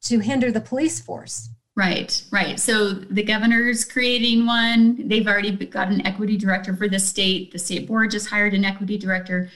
[0.03, 1.49] to hinder the police force.
[1.75, 2.59] Right, right.
[2.59, 5.09] So the governor's creating one.
[5.09, 7.53] They've already got an equity director for the state.
[7.53, 9.51] The state board just hired an equity director.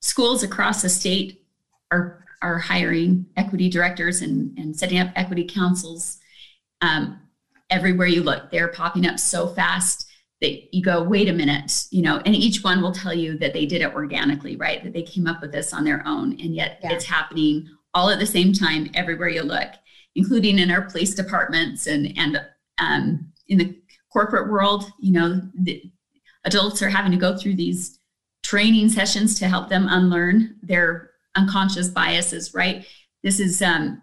[0.00, 1.46] Schools across the state
[1.90, 6.18] are are hiring equity directors and, and setting up equity councils.
[6.80, 7.20] Um,
[7.70, 8.50] everywhere you look.
[8.50, 10.06] They're popping up so fast
[10.44, 13.54] that you go, wait a minute, you know, and each one will tell you that
[13.54, 14.84] they did it organically, right?
[14.84, 16.32] That they came up with this on their own.
[16.32, 16.92] And yet Yeah.
[16.92, 19.70] it's happening all at the same time everywhere you look,
[20.14, 22.42] including in our police departments and and
[22.78, 23.74] um, in the
[24.12, 24.92] corporate world.
[25.00, 25.82] You know, the
[26.44, 27.98] adults are having to go through these
[28.42, 32.52] training sessions to help them unlearn their unconscious biases.
[32.52, 32.84] Right?
[33.22, 34.02] This is um,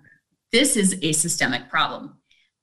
[0.52, 2.18] this is a systemic problem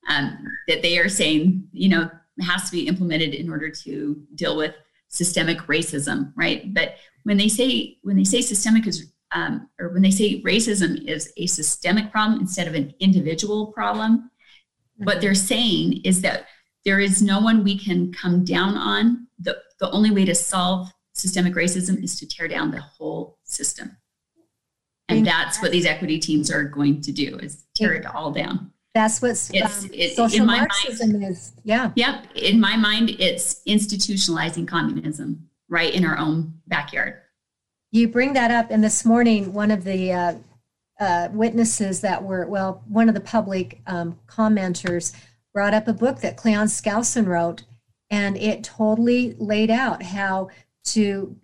[0.09, 0.37] um,
[0.67, 1.69] that they are saying.
[1.71, 4.75] You know, has to be implemented in order to deal with
[5.07, 6.33] systemic racism.
[6.35, 6.73] Right?
[6.73, 11.07] But when they say when they say systemic is um, or when they say racism
[11.07, 14.31] is a systemic problem instead of an individual problem,
[14.97, 16.45] what they're saying is that
[16.85, 19.27] there is no one we can come down on.
[19.39, 23.97] The, the only way to solve systemic racism is to tear down the whole system.
[25.07, 28.71] And that's what these equity teams are going to do is tear it all down.
[28.99, 31.53] That's what um, it- social my mind- Marxism is.
[31.63, 31.91] Yeah.
[31.95, 32.25] Yep.
[32.35, 37.21] In my mind, it's institutionalizing communism right in our own backyard.
[37.91, 40.33] You bring that up, and this morning, one of the uh,
[40.99, 45.15] uh, witnesses that were, well, one of the public um, commenters
[45.53, 47.63] brought up a book that Cleon Skousen wrote,
[48.11, 50.49] and it totally laid out how
[50.85, 51.35] to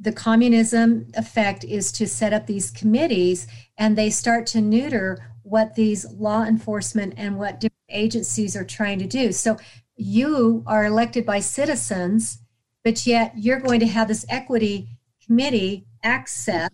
[0.00, 3.46] the communism effect is to set up these committees
[3.78, 8.98] and they start to neuter what these law enforcement and what different agencies are trying
[8.98, 9.30] to do.
[9.30, 9.56] So
[9.94, 12.40] you are elected by citizens,
[12.82, 14.88] but yet you're going to have this equity
[15.24, 16.70] committee access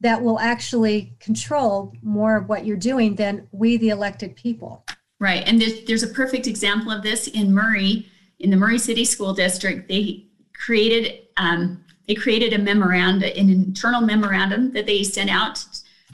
[0.00, 4.84] that will actually control more of what you're doing than we, the elected people.
[5.18, 5.42] Right.
[5.46, 8.06] And there's, a perfect example of this in Murray,
[8.38, 9.88] in the Murray City School District.
[9.88, 15.64] They created um, they created a memorandum, an internal memorandum that they sent out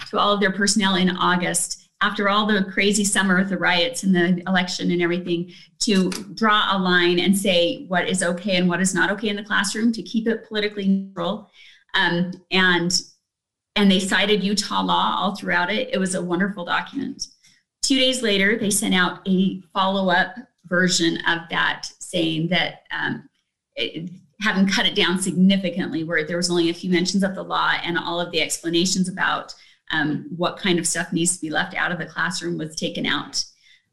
[0.08, 4.02] to all of their personnel in August after all the crazy summer with the riots
[4.02, 8.68] and the election and everything to draw a line and say what is okay and
[8.68, 11.50] what is not okay in the classroom to keep it politically neutral.
[11.94, 13.00] Um, and
[13.76, 15.90] and they cited Utah law all throughout it.
[15.92, 17.26] It was a wonderful document.
[17.82, 20.34] Two days later, they sent out a follow up
[20.64, 23.28] version of that saying that um,
[23.76, 24.10] it,
[24.40, 27.72] having cut it down significantly, where there was only a few mentions of the law
[27.82, 29.54] and all of the explanations about
[29.90, 33.06] um, what kind of stuff needs to be left out of the classroom was taken
[33.06, 33.44] out.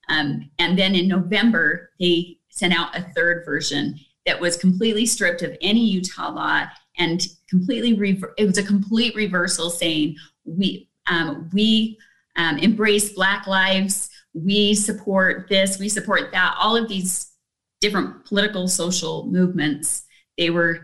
[0.10, 5.42] Um, and then in November, they sent out a third version that was completely stripped
[5.42, 6.66] of any Utah law
[6.98, 11.98] and completely rever- it was a complete reversal saying we um, we
[12.36, 17.32] um, embrace Black lives, we support this, we support that, all of these
[17.80, 20.04] different political social movements.
[20.38, 20.82] They were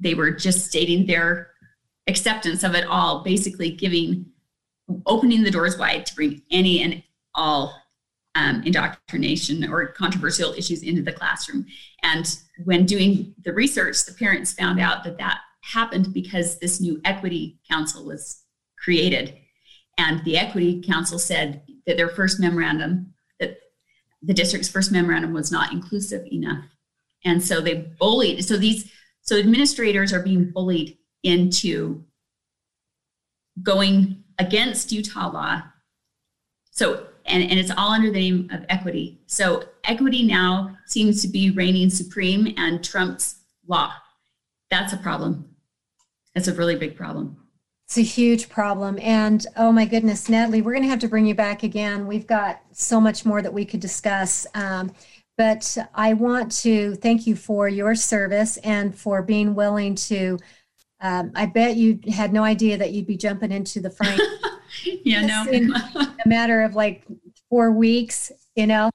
[0.00, 1.51] they were just stating their
[2.06, 4.26] acceptance of it all, basically giving
[5.06, 7.02] opening the doors wide to bring any and
[7.34, 7.74] all
[8.34, 11.66] um, indoctrination or controversial issues into the classroom.
[12.02, 17.00] And when doing the research, the parents found out that that happened because this new
[17.04, 18.42] equity council was
[18.78, 19.36] created.
[19.98, 23.58] And the equity council said that their first memorandum, that
[24.22, 26.64] the district's first memorandum was not inclusive enough.
[27.24, 32.04] And so they bullied, so these, so administrators are being bullied into
[33.62, 35.62] going against Utah law.
[36.70, 39.20] So, and, and it's all under the name of equity.
[39.26, 43.92] So, equity now seems to be reigning supreme and trumps law.
[44.70, 45.54] That's a problem.
[46.34, 47.36] That's a really big problem.
[47.86, 48.98] It's a huge problem.
[49.00, 52.06] And oh my goodness, Natalie, we're going to have to bring you back again.
[52.06, 54.46] We've got so much more that we could discuss.
[54.54, 54.94] Um,
[55.36, 60.38] but I want to thank you for your service and for being willing to.
[61.02, 64.18] Um, I bet you had no idea that you'd be jumping into the frame
[65.04, 65.50] Yeah, no.
[65.50, 67.04] in a matter of like
[67.50, 68.90] four weeks, you know.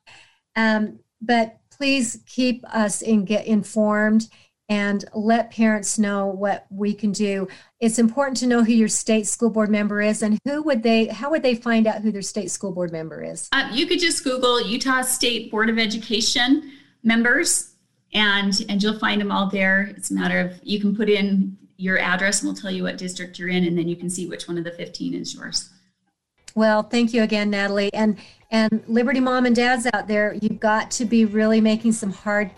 [0.55, 4.29] Um, but please keep us in, get informed
[4.69, 7.47] and let parents know what we can do.
[7.79, 11.07] It's important to know who your state school board member is and who would they,
[11.07, 13.47] how would they find out who their state school board member is?
[13.51, 16.71] Uh, you could just Google Utah State Board of Education
[17.03, 17.73] members,
[18.13, 19.93] and and you'll find them all there.
[19.95, 22.97] It's a matter of you can put in your address, and we'll tell you what
[22.97, 25.69] district you're in, and then you can see which one of the 15 is yours.
[26.55, 27.93] Well, thank you again, Natalie.
[27.93, 28.17] And
[28.49, 32.49] and Liberty Mom and Dads out there, you've got to be really making some hard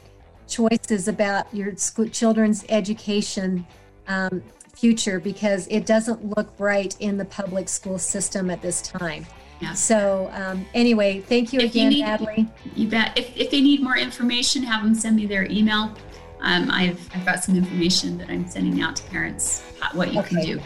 [0.47, 3.65] choices about your school, children's education
[4.07, 4.41] um,
[4.73, 9.25] future because it doesn't look bright in the public school system at this time.
[9.59, 9.73] Yeah.
[9.73, 12.47] So um, anyway, thank you If you again, need- Natalie.
[12.75, 13.17] You bet.
[13.17, 15.93] If, if they need more information, have them send me their email.
[16.41, 20.21] Um, I've I've got some information that I'm sending out to parents uh, what you
[20.23, 20.61] can do.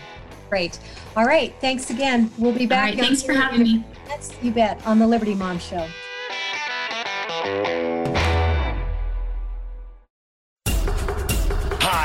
[0.50, 0.80] Great.
[1.16, 1.56] All right.
[1.62, 2.32] Thanks again.
[2.38, 2.96] We'll be back.
[2.96, 3.00] right.
[3.00, 3.84] on Thanks for having me.
[4.08, 5.88] Next, you bet, on the Liberty Mom Show.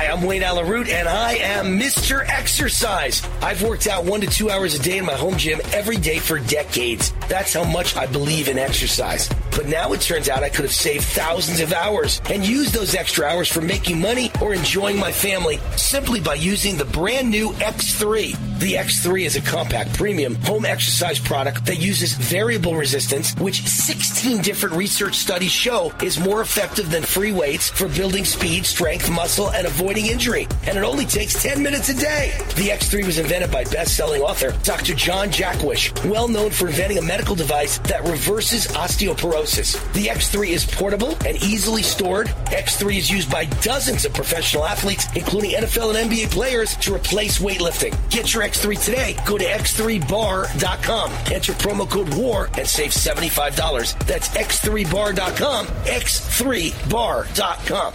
[0.09, 2.27] I'm Wayne Allyn Root, and I am Mr.
[2.27, 3.23] Exercise.
[3.43, 6.19] I've worked out one to two hours a day in my home gym every day
[6.19, 7.13] for decades.
[7.29, 9.29] That's how much I believe in exercise.
[9.51, 12.95] But now it turns out I could have saved thousands of hours and used those
[12.95, 17.51] extra hours for making money or enjoying my family simply by using the brand new
[17.51, 18.48] X3.
[18.59, 24.43] The X3 is a compact premium home exercise product that uses variable resistance, which 16
[24.43, 29.53] different research studies show is more effective than free weights for building speed, strength, muscle,
[29.53, 30.49] and avoiding injury.
[30.67, 32.33] And it only takes 10 minutes a day.
[32.57, 34.95] The X3 was invented by best-selling author Dr.
[34.95, 39.81] John Jaquish, well known for inventing a medical device that reverses osteoporosis.
[39.93, 42.27] The X3 is portable and easily stored.
[42.47, 47.39] X3 is used by dozens of professional athletes, including NFL and NBA players, to replace
[47.39, 47.95] weightlifting.
[48.11, 49.17] Get your X3 today.
[49.27, 51.13] Go to x3bar.com.
[51.33, 54.07] Enter promo code WAR and save $75.
[54.07, 55.67] That's x3bar.com.
[55.67, 57.95] x3bar.com.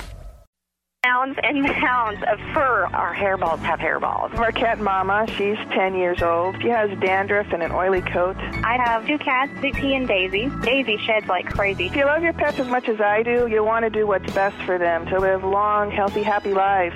[1.06, 2.86] Mounds and mounds of fur.
[2.93, 4.34] Our hairballs have hairballs.
[4.39, 6.62] Our cat Mama, she's 10 years old.
[6.62, 8.38] She has dandruff and an oily coat.
[8.38, 10.49] I have two cats, Vicky and Daisy.
[10.62, 11.88] Daisy sheds like crazy.
[11.88, 14.32] If you love your pets as much as I do, you'll want to do what's
[14.34, 16.95] best for them to live long, healthy, happy lives.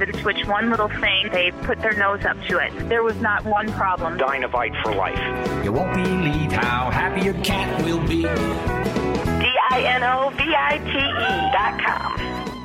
[0.00, 2.88] even switch one little thing, they put their nose up to it.
[2.88, 4.16] There was not one problem.
[4.16, 5.18] Dinovite for life.
[5.64, 8.22] You won't believe how happy your cat will be.
[9.42, 10.92] D-I-N-O-V-I-T-E
[11.52, 12.57] dot com.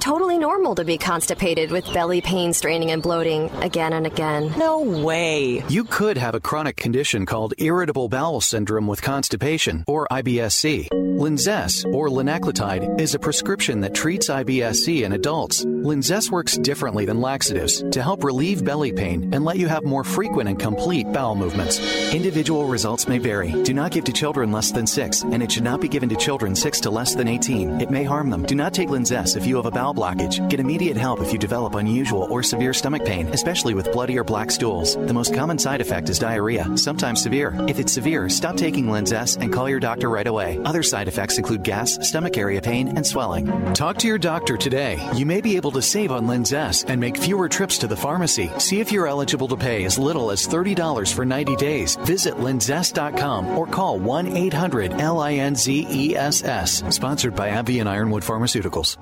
[0.00, 4.50] It's totally normal to be constipated with belly pain, straining, and bloating again and again.
[4.56, 5.62] No way.
[5.68, 10.88] You could have a chronic condition called irritable bowel syndrome with constipation, or IBSC.
[11.20, 15.66] Linzess, or linaclotide, is a prescription that treats IBSC in adults.
[15.66, 20.02] Linzess works differently than laxatives to help relieve belly pain and let you have more
[20.02, 21.78] frequent and complete bowel movements.
[22.14, 23.50] Individual results may vary.
[23.64, 26.16] Do not give to children less than 6, and it should not be given to
[26.16, 27.82] children 6 to less than 18.
[27.82, 28.44] It may harm them.
[28.44, 30.48] Do not take Linzess if you have a bowel blockage.
[30.48, 34.24] Get immediate help if you develop unusual or severe stomach pain, especially with bloody or
[34.24, 34.96] black stools.
[34.96, 37.54] The most common side effect is diarrhea, sometimes severe.
[37.68, 40.58] If it's severe, stop taking Linzess and call your doctor right away.
[40.64, 43.46] Other side effects include gas, stomach area pain, and swelling.
[43.74, 44.98] Talk to your doctor today.
[45.14, 48.50] You may be able to save on Linzess and make fewer trips to the pharmacy.
[48.58, 51.96] See if you're eligible to pay as little as $30 for 90 days.
[51.96, 56.82] Visit linzess.com or call 1 800 L I N Z E S S.
[56.94, 58.96] Sponsored by AbbVie and Ironwood Pharmaceuticals.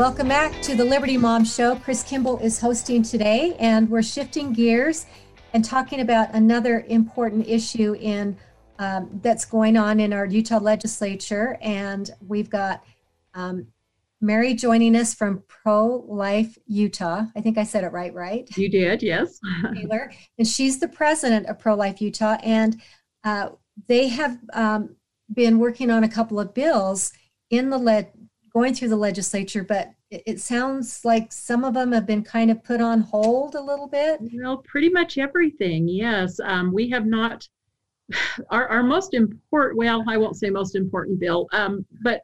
[0.00, 1.76] Welcome back to the Liberty Mom Show.
[1.76, 5.04] Chris Kimball is hosting today, and we're shifting gears
[5.52, 8.34] and talking about another important issue in
[8.78, 11.58] um, that's going on in our Utah legislature.
[11.60, 12.82] And we've got
[13.34, 13.66] um,
[14.22, 17.26] Mary joining us from Pro Life Utah.
[17.36, 18.48] I think I said it right, right?
[18.56, 19.38] You did, yes.
[19.74, 22.80] Taylor, and she's the president of Pro Life Utah, and
[23.22, 23.50] uh,
[23.86, 24.96] they have um,
[25.34, 27.12] been working on a couple of bills
[27.50, 28.10] in the led
[28.52, 32.50] going through the legislature, but it, it sounds like some of them have been kind
[32.50, 34.20] of put on hold a little bit.
[34.34, 36.40] Well, pretty much everything, yes.
[36.40, 37.48] Um, we have not,
[38.50, 42.22] our, our most important, well, I won't say most important bill, um, but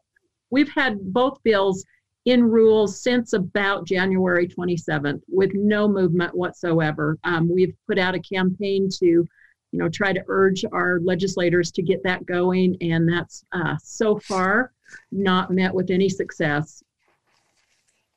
[0.51, 1.85] we've had both bills
[2.25, 7.17] in rules since about January 27th with no movement whatsoever.
[7.23, 9.29] Um, we've put out a campaign to, you
[9.73, 14.73] know, try to urge our legislators to get that going, and that's uh, so far
[15.13, 16.83] not met with any success.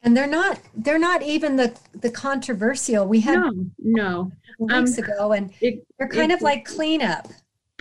[0.01, 3.05] And they're not they're not even the the controversial.
[3.05, 4.31] We had no, no.
[4.59, 7.27] weeks um, ago, and it, they're kind it, of like cleanup.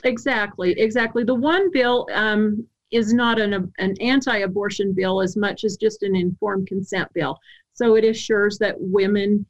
[0.04, 1.22] Exactly, exactly.
[1.24, 6.16] The one bill um, is not an an anti-abortion bill as much as just an
[6.16, 7.38] informed consent bill.
[7.74, 9.46] So it assures that women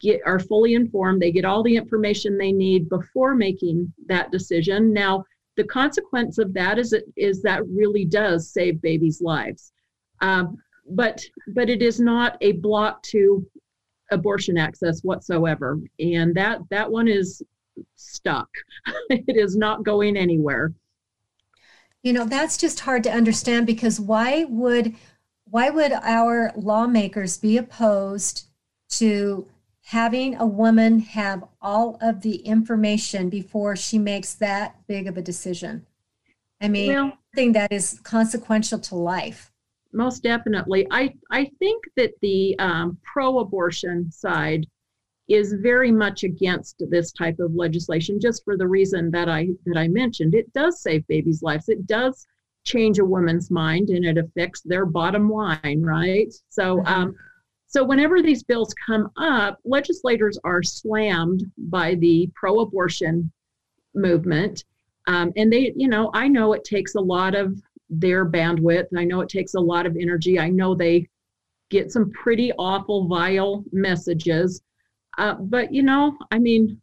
[0.00, 1.20] get are fully informed.
[1.20, 4.92] They get all the information they need before making that decision.
[4.92, 5.24] Now,
[5.56, 9.72] the consequence of that is it is that really does save babies' lives.
[10.20, 10.56] Um,
[10.90, 13.46] but but it is not a block to
[14.10, 17.42] abortion access whatsoever, and that that one is
[17.96, 18.48] stuck.
[19.10, 20.72] it is not going anywhere.
[22.02, 24.94] You know that's just hard to understand because why would
[25.44, 28.48] why would our lawmakers be opposed
[28.88, 29.46] to
[29.86, 35.22] having a woman have all of the information before she makes that big of a
[35.22, 35.84] decision.
[36.60, 39.50] I mean, Well- something that is consequential to life.
[39.94, 40.86] most definitely.
[40.90, 44.66] I I think that the um, pro-abortion side
[45.28, 49.76] is very much against this type of legislation, just for the reason that I that
[49.76, 50.34] I mentioned.
[50.34, 51.68] It does save babies' lives.
[51.68, 52.26] It does
[52.64, 56.32] change a woman's mind, and it affects their bottom line, right?
[56.48, 56.82] So.
[56.86, 57.14] Um,
[57.72, 63.32] so whenever these bills come up, legislators are slammed by the pro-abortion
[63.94, 64.64] movement,
[65.06, 68.86] um, and they, you know, I know it takes a lot of their bandwidth.
[68.96, 70.38] I know it takes a lot of energy.
[70.38, 71.08] I know they
[71.70, 74.62] get some pretty awful, vile messages.
[75.16, 76.80] Uh, but, you know, I mean,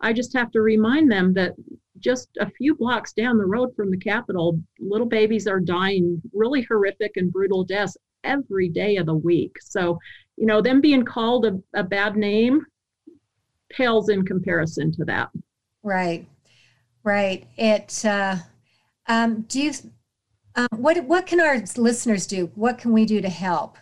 [0.00, 1.54] I just have to remind them that
[1.98, 6.62] just a few blocks down the road from the Capitol, little babies are dying really
[6.62, 9.56] horrific and brutal deaths every day of the week.
[9.60, 9.98] So,
[10.36, 12.64] you know, them being called a, a bad name
[13.70, 15.30] pales in comparison to that.
[15.82, 16.26] Right,
[17.04, 17.46] right.
[17.56, 18.04] It.
[18.04, 18.36] Uh,
[19.06, 19.72] um, do you?
[20.54, 22.50] Um, what What can our listeners do?
[22.54, 23.78] What can we do to help?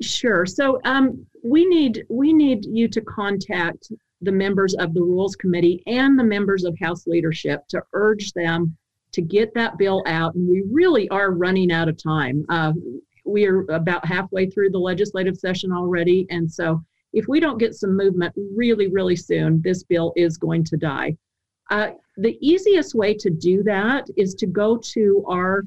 [0.00, 0.46] Sure.
[0.46, 5.82] So um, we need we need you to contact the members of the Rules Committee
[5.86, 8.76] and the members of House leadership to urge them
[9.12, 10.34] to get that bill out.
[10.34, 12.44] And we really are running out of time.
[12.48, 12.72] Uh,
[13.32, 16.80] we are about halfway through the legislative session already, and so
[17.12, 21.16] if we don't get some movement really, really soon, this bill is going to die.
[21.70, 25.64] Uh, the easiest way to do that is to go to our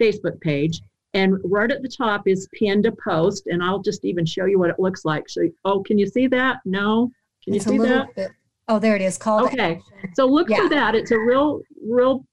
[0.00, 0.80] Facebook page
[1.14, 4.58] and right at the top is pinned a post and i'll just even show you
[4.58, 7.10] what it looks like so oh can you see that no
[7.44, 8.30] can you It's see that bit.
[8.68, 9.18] Oh, there it is.
[9.18, 9.42] Called.
[9.48, 9.78] okay
[10.14, 10.62] so look Yeah.
[10.62, 12.24] for that it's a real real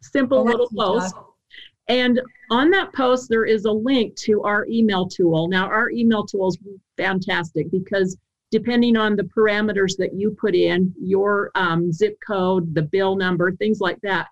[0.00, 1.14] simple Oh, little post.
[1.88, 2.20] And
[2.50, 6.48] on that post there is a link to our email tool now our email tool
[6.48, 6.58] is
[6.96, 8.16] fantastic because
[8.50, 13.52] depending on the parameters that you put in your um, zip code the bill number
[13.52, 14.28] things like that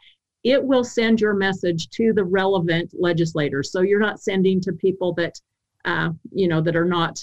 [0.47, 3.73] it will send your message to the relevant legislators.
[3.73, 5.35] So you're not sending to people that,
[5.85, 7.19] uh, you know, that are not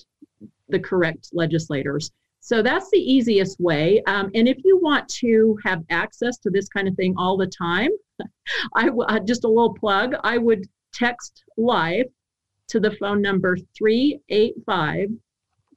[0.68, 2.12] the correct legislators.
[2.46, 4.04] So that's the easiest way.
[4.06, 7.48] Um, and if you want to have access to this kind of thing all the
[7.48, 7.90] time,
[8.76, 10.16] I w- uh, just a little plug.
[10.26, 12.08] I would text live
[12.68, 15.08] to the phone number 385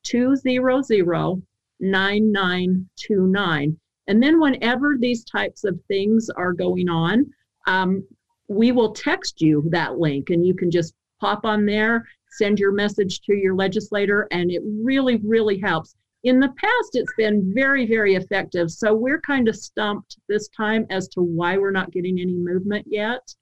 [0.03, 1.43] 200
[1.79, 3.81] 9929.
[4.09, 7.27] And then whenever these types of things are going on,
[7.69, 8.05] um,
[8.49, 12.73] we will text you that link and you can just pop on there, send your
[12.73, 15.95] message to your legislator, and it really, really helps.
[16.27, 18.73] In the past, it's been very, very effective.
[18.73, 22.85] So we're kind of stumped this time as to why we're not getting any movement
[22.89, 23.33] yet.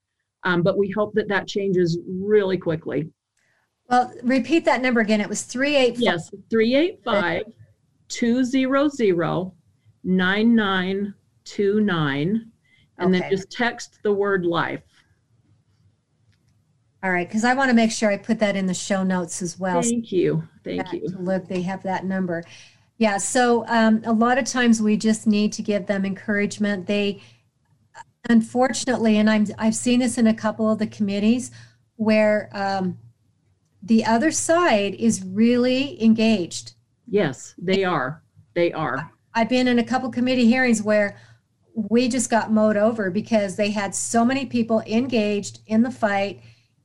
[0.43, 3.09] Um, but we hope that that changes really quickly.
[3.89, 5.23] Well, repeat that number again.
[5.23, 5.97] It was three eight.
[5.97, 7.45] Yes, 385
[8.09, 9.53] 200
[10.05, 12.51] 9929.
[12.99, 14.83] And then just text the word life.
[17.03, 19.43] All right, because I want to make sure I put that in the show notes
[19.43, 19.83] as well.
[19.83, 20.49] Thank you.
[20.65, 21.07] Thank you.
[21.19, 22.43] Look, they have that number.
[22.99, 26.87] Yeah, so um, a lot of times we just need to give them encouragement.
[26.87, 27.23] They,
[28.29, 31.51] unfortunately, and I'm I've seen this in a couple of the committees
[31.97, 32.99] where um,
[33.83, 36.75] the other side is really engaged.
[37.09, 38.23] Yes, they are.
[38.55, 39.11] They are.
[39.35, 41.17] I've been in a couple committee hearings where
[41.75, 46.41] we just got mowed over because they had so many people engaged in the fight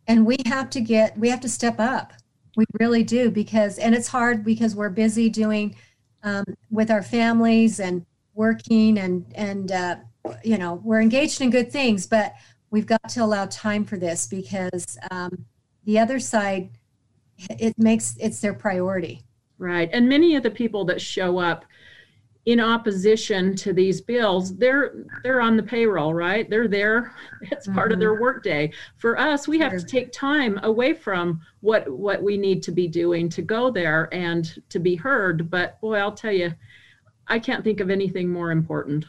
[0.07, 2.11] and we have to get we have to step up
[2.55, 5.75] we really do because and it's hard because we're busy doing
[6.23, 9.95] um, with our families and working and and uh,
[10.43, 12.33] you know we're engaged in good things but
[12.71, 15.45] we've got to allow time for this because um,
[15.85, 16.69] the other side
[17.49, 19.23] it makes it's their priority
[19.59, 19.89] Right.
[19.91, 21.65] And many of the people that show up
[22.49, 26.49] in opposition to these bills, they're they're on the payroll, right?
[26.49, 27.13] They're there.
[27.41, 28.23] It's part of their mm-hmm.
[28.23, 28.73] workday.
[28.97, 32.87] For us, we have to take time away from what what we need to be
[32.87, 35.51] doing to go there and to be heard.
[35.51, 36.55] But boy, I'll tell you,
[37.27, 39.05] I can't think of anything more important.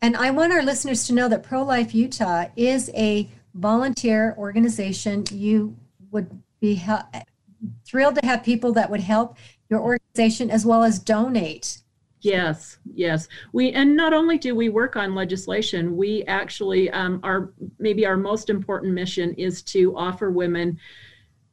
[0.00, 5.24] And I want our listeners to know that Pro Life Utah is a volunteer organization.
[5.32, 5.76] You
[6.12, 6.30] would
[6.60, 7.10] be hel-
[7.84, 9.36] thrilled to have people that would help
[9.68, 11.82] your organization as well as donate.
[12.26, 13.28] Yes, yes.
[13.52, 18.16] We and not only do we work on legislation, we actually um, our maybe our
[18.16, 20.78] most important mission is to offer women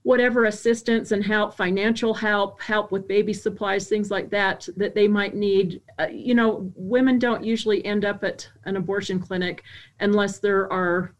[0.01, 5.07] whatever assistance and help, financial help, help with baby supplies, things like that that they
[5.07, 5.81] might need.
[5.99, 9.63] Uh, you know, women don't usually end up at an abortion clinic
[9.99, 11.13] unless there are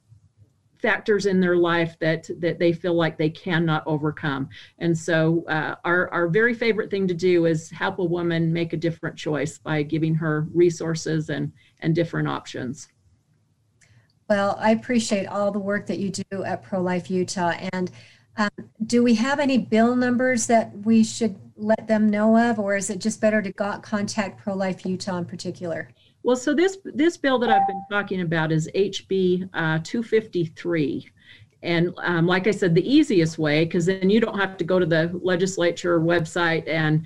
[0.83, 4.49] factors in their life that that they feel like they cannot overcome.
[4.77, 8.73] And so, uh, our our very favorite thing to do is help a woman make
[8.73, 12.89] a different choice by giving her resources and and different options.
[14.29, 17.53] Well, I appreciate all the work that you do at Pro Life Utah.
[17.73, 17.91] And
[18.37, 18.49] um,
[18.85, 22.89] do we have any bill numbers that we should let them know of, or is
[22.89, 25.89] it just better to contact Pro Life Utah in particular?
[26.23, 31.11] Well, so this this bill that I've been talking about is HB uh, 253.
[31.61, 34.79] And um, like I said, the easiest way, because then you don't have to go
[34.79, 37.05] to the legislature website and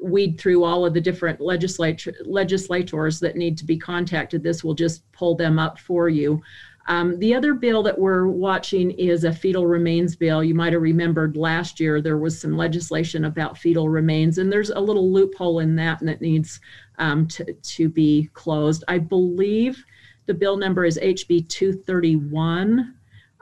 [0.00, 4.42] weed through all of the different legislature legislators that need to be contacted.
[4.42, 6.42] This will just pull them up for you.
[6.88, 10.42] Um, the other bill that we're watching is a fetal remains bill.
[10.42, 14.70] You might have remembered last year there was some legislation about fetal remains, and there's
[14.70, 16.60] a little loophole in that, and it needs
[16.96, 18.84] um, to, to be closed.
[18.88, 19.84] I believe
[20.24, 22.94] the bill number is HB 231,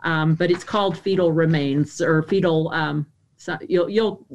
[0.03, 2.71] um, but it's called fetal remains or fetal.
[2.73, 4.27] Um, so you'll you'll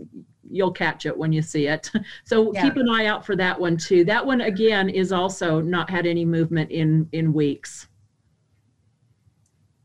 [0.50, 1.92] you'll catch it when you see it.
[2.24, 2.62] So Yeah.
[2.62, 4.06] keep an eye out for that one too.
[4.06, 7.88] That one again is also not had any movement in in weeks.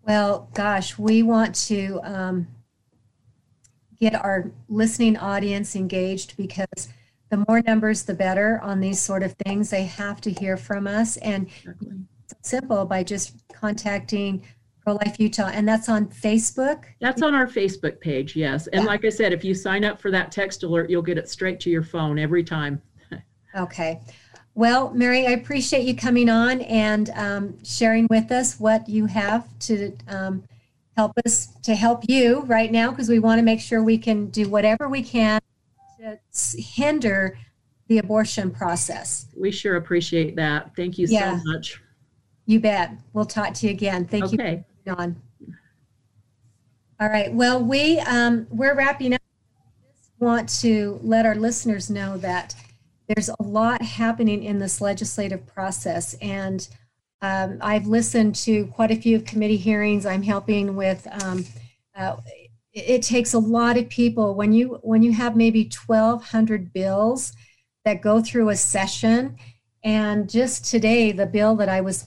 [0.07, 2.47] Well, gosh, we want to um,
[3.99, 6.89] get our listening audience engaged because
[7.31, 9.71] the more numbers, the better on these sort of things.
[9.71, 11.17] They have to hear from us.
[11.17, 14.45] And it's simple by just contacting
[14.81, 15.51] Pro Life Utah.
[15.53, 16.85] And that's on Facebook.
[17.01, 18.69] That's on our Facebook page, yes.
[18.69, 18.87] And Yeah.
[18.87, 21.59] like I said, if you sign up for that text alert, you'll get it straight
[21.61, 22.81] to your phone every time.
[23.57, 24.03] Okay.
[24.57, 29.47] Well, Mary, I appreciate you coming on and um, sharing with us what you have
[29.61, 30.45] to um,
[30.97, 34.29] help us to help you right now because we want to make sure we can
[34.31, 35.43] do whatever we can
[36.01, 36.19] to
[36.59, 37.39] hinder
[37.89, 39.27] the abortion process.
[39.39, 40.75] We sure appreciate that.
[40.75, 41.37] Thank you Yeah.
[41.39, 41.83] so much.
[42.47, 42.93] You bet.
[43.13, 44.07] We'll talk to you again.
[44.07, 44.65] Thank you Okay.
[44.87, 45.23] coming on.
[46.99, 47.31] All right.
[47.31, 49.21] Well, we um, we're wrapping up.
[49.99, 52.55] Just want to let our listeners know that
[53.09, 56.69] there's a lot happening in this legislative process, and
[57.23, 60.07] um, I've listened to quite a few committee hearings.
[60.07, 61.07] I'm helping with.
[61.23, 61.45] Um,
[61.95, 62.17] uh,
[62.73, 67.33] it, it takes a lot of people when you when you have maybe 1,200 bills
[67.85, 69.37] that go through a session,
[69.83, 72.07] and just today the bill that I was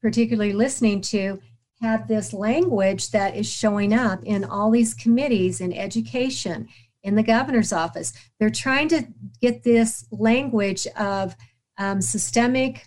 [0.00, 1.40] particularly listening to
[1.80, 6.68] had this language that is showing up in all these committees in education
[7.08, 8.12] in the governor's office.
[8.38, 9.08] They're trying to
[9.40, 11.34] get this language of
[11.78, 12.86] um, systemic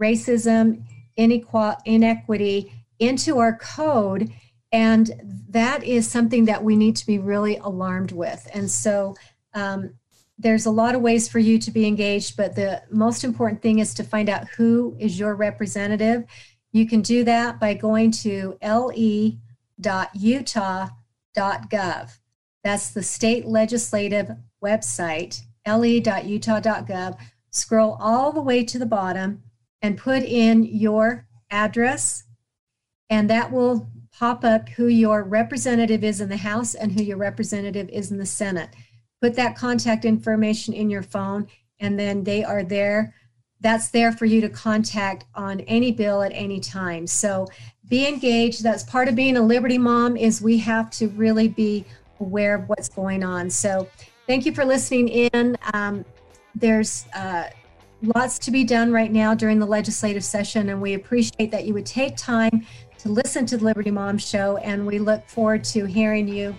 [0.00, 0.84] racism
[1.18, 4.30] inequal- inequity into our code
[4.70, 5.10] and
[5.50, 8.48] that is something that we need to be really alarmed with.
[8.54, 9.14] And so
[9.52, 9.92] um,
[10.38, 13.80] there's a lot of ways for you to be engaged but the most important thing
[13.80, 16.24] is to find out who is your representative.
[16.72, 19.38] You can do that by going to le.utah.gov.
[22.64, 24.30] That's the state legislative
[24.62, 27.18] website, le.utah.gov.
[27.50, 29.42] Scroll all the way to the bottom
[29.82, 32.24] and put in your address,
[33.10, 37.16] and that will pop up who your representative is in the House and who your
[37.16, 38.70] representative is in the Senate.
[39.20, 41.48] Put that contact information in your phone,
[41.80, 43.14] and then they are there
[43.62, 47.06] that's there for you to contact on any bill at any time.
[47.06, 47.46] So
[47.88, 48.62] be engaged.
[48.62, 51.84] That's part of being a Liberty mom is we have to really be
[52.22, 53.50] aware of what's going on.
[53.50, 53.88] So
[54.26, 55.56] thank you for listening in.
[55.74, 56.04] Um,
[56.54, 57.50] there's uh,
[58.14, 61.74] lots to be done right now during the legislative session, and we appreciate that you
[61.74, 62.66] would take time
[62.98, 66.54] to listen to the Liberty Mom Show, and we look forward to hearing you,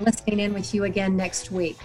[0.00, 1.76] listening in with you again next week.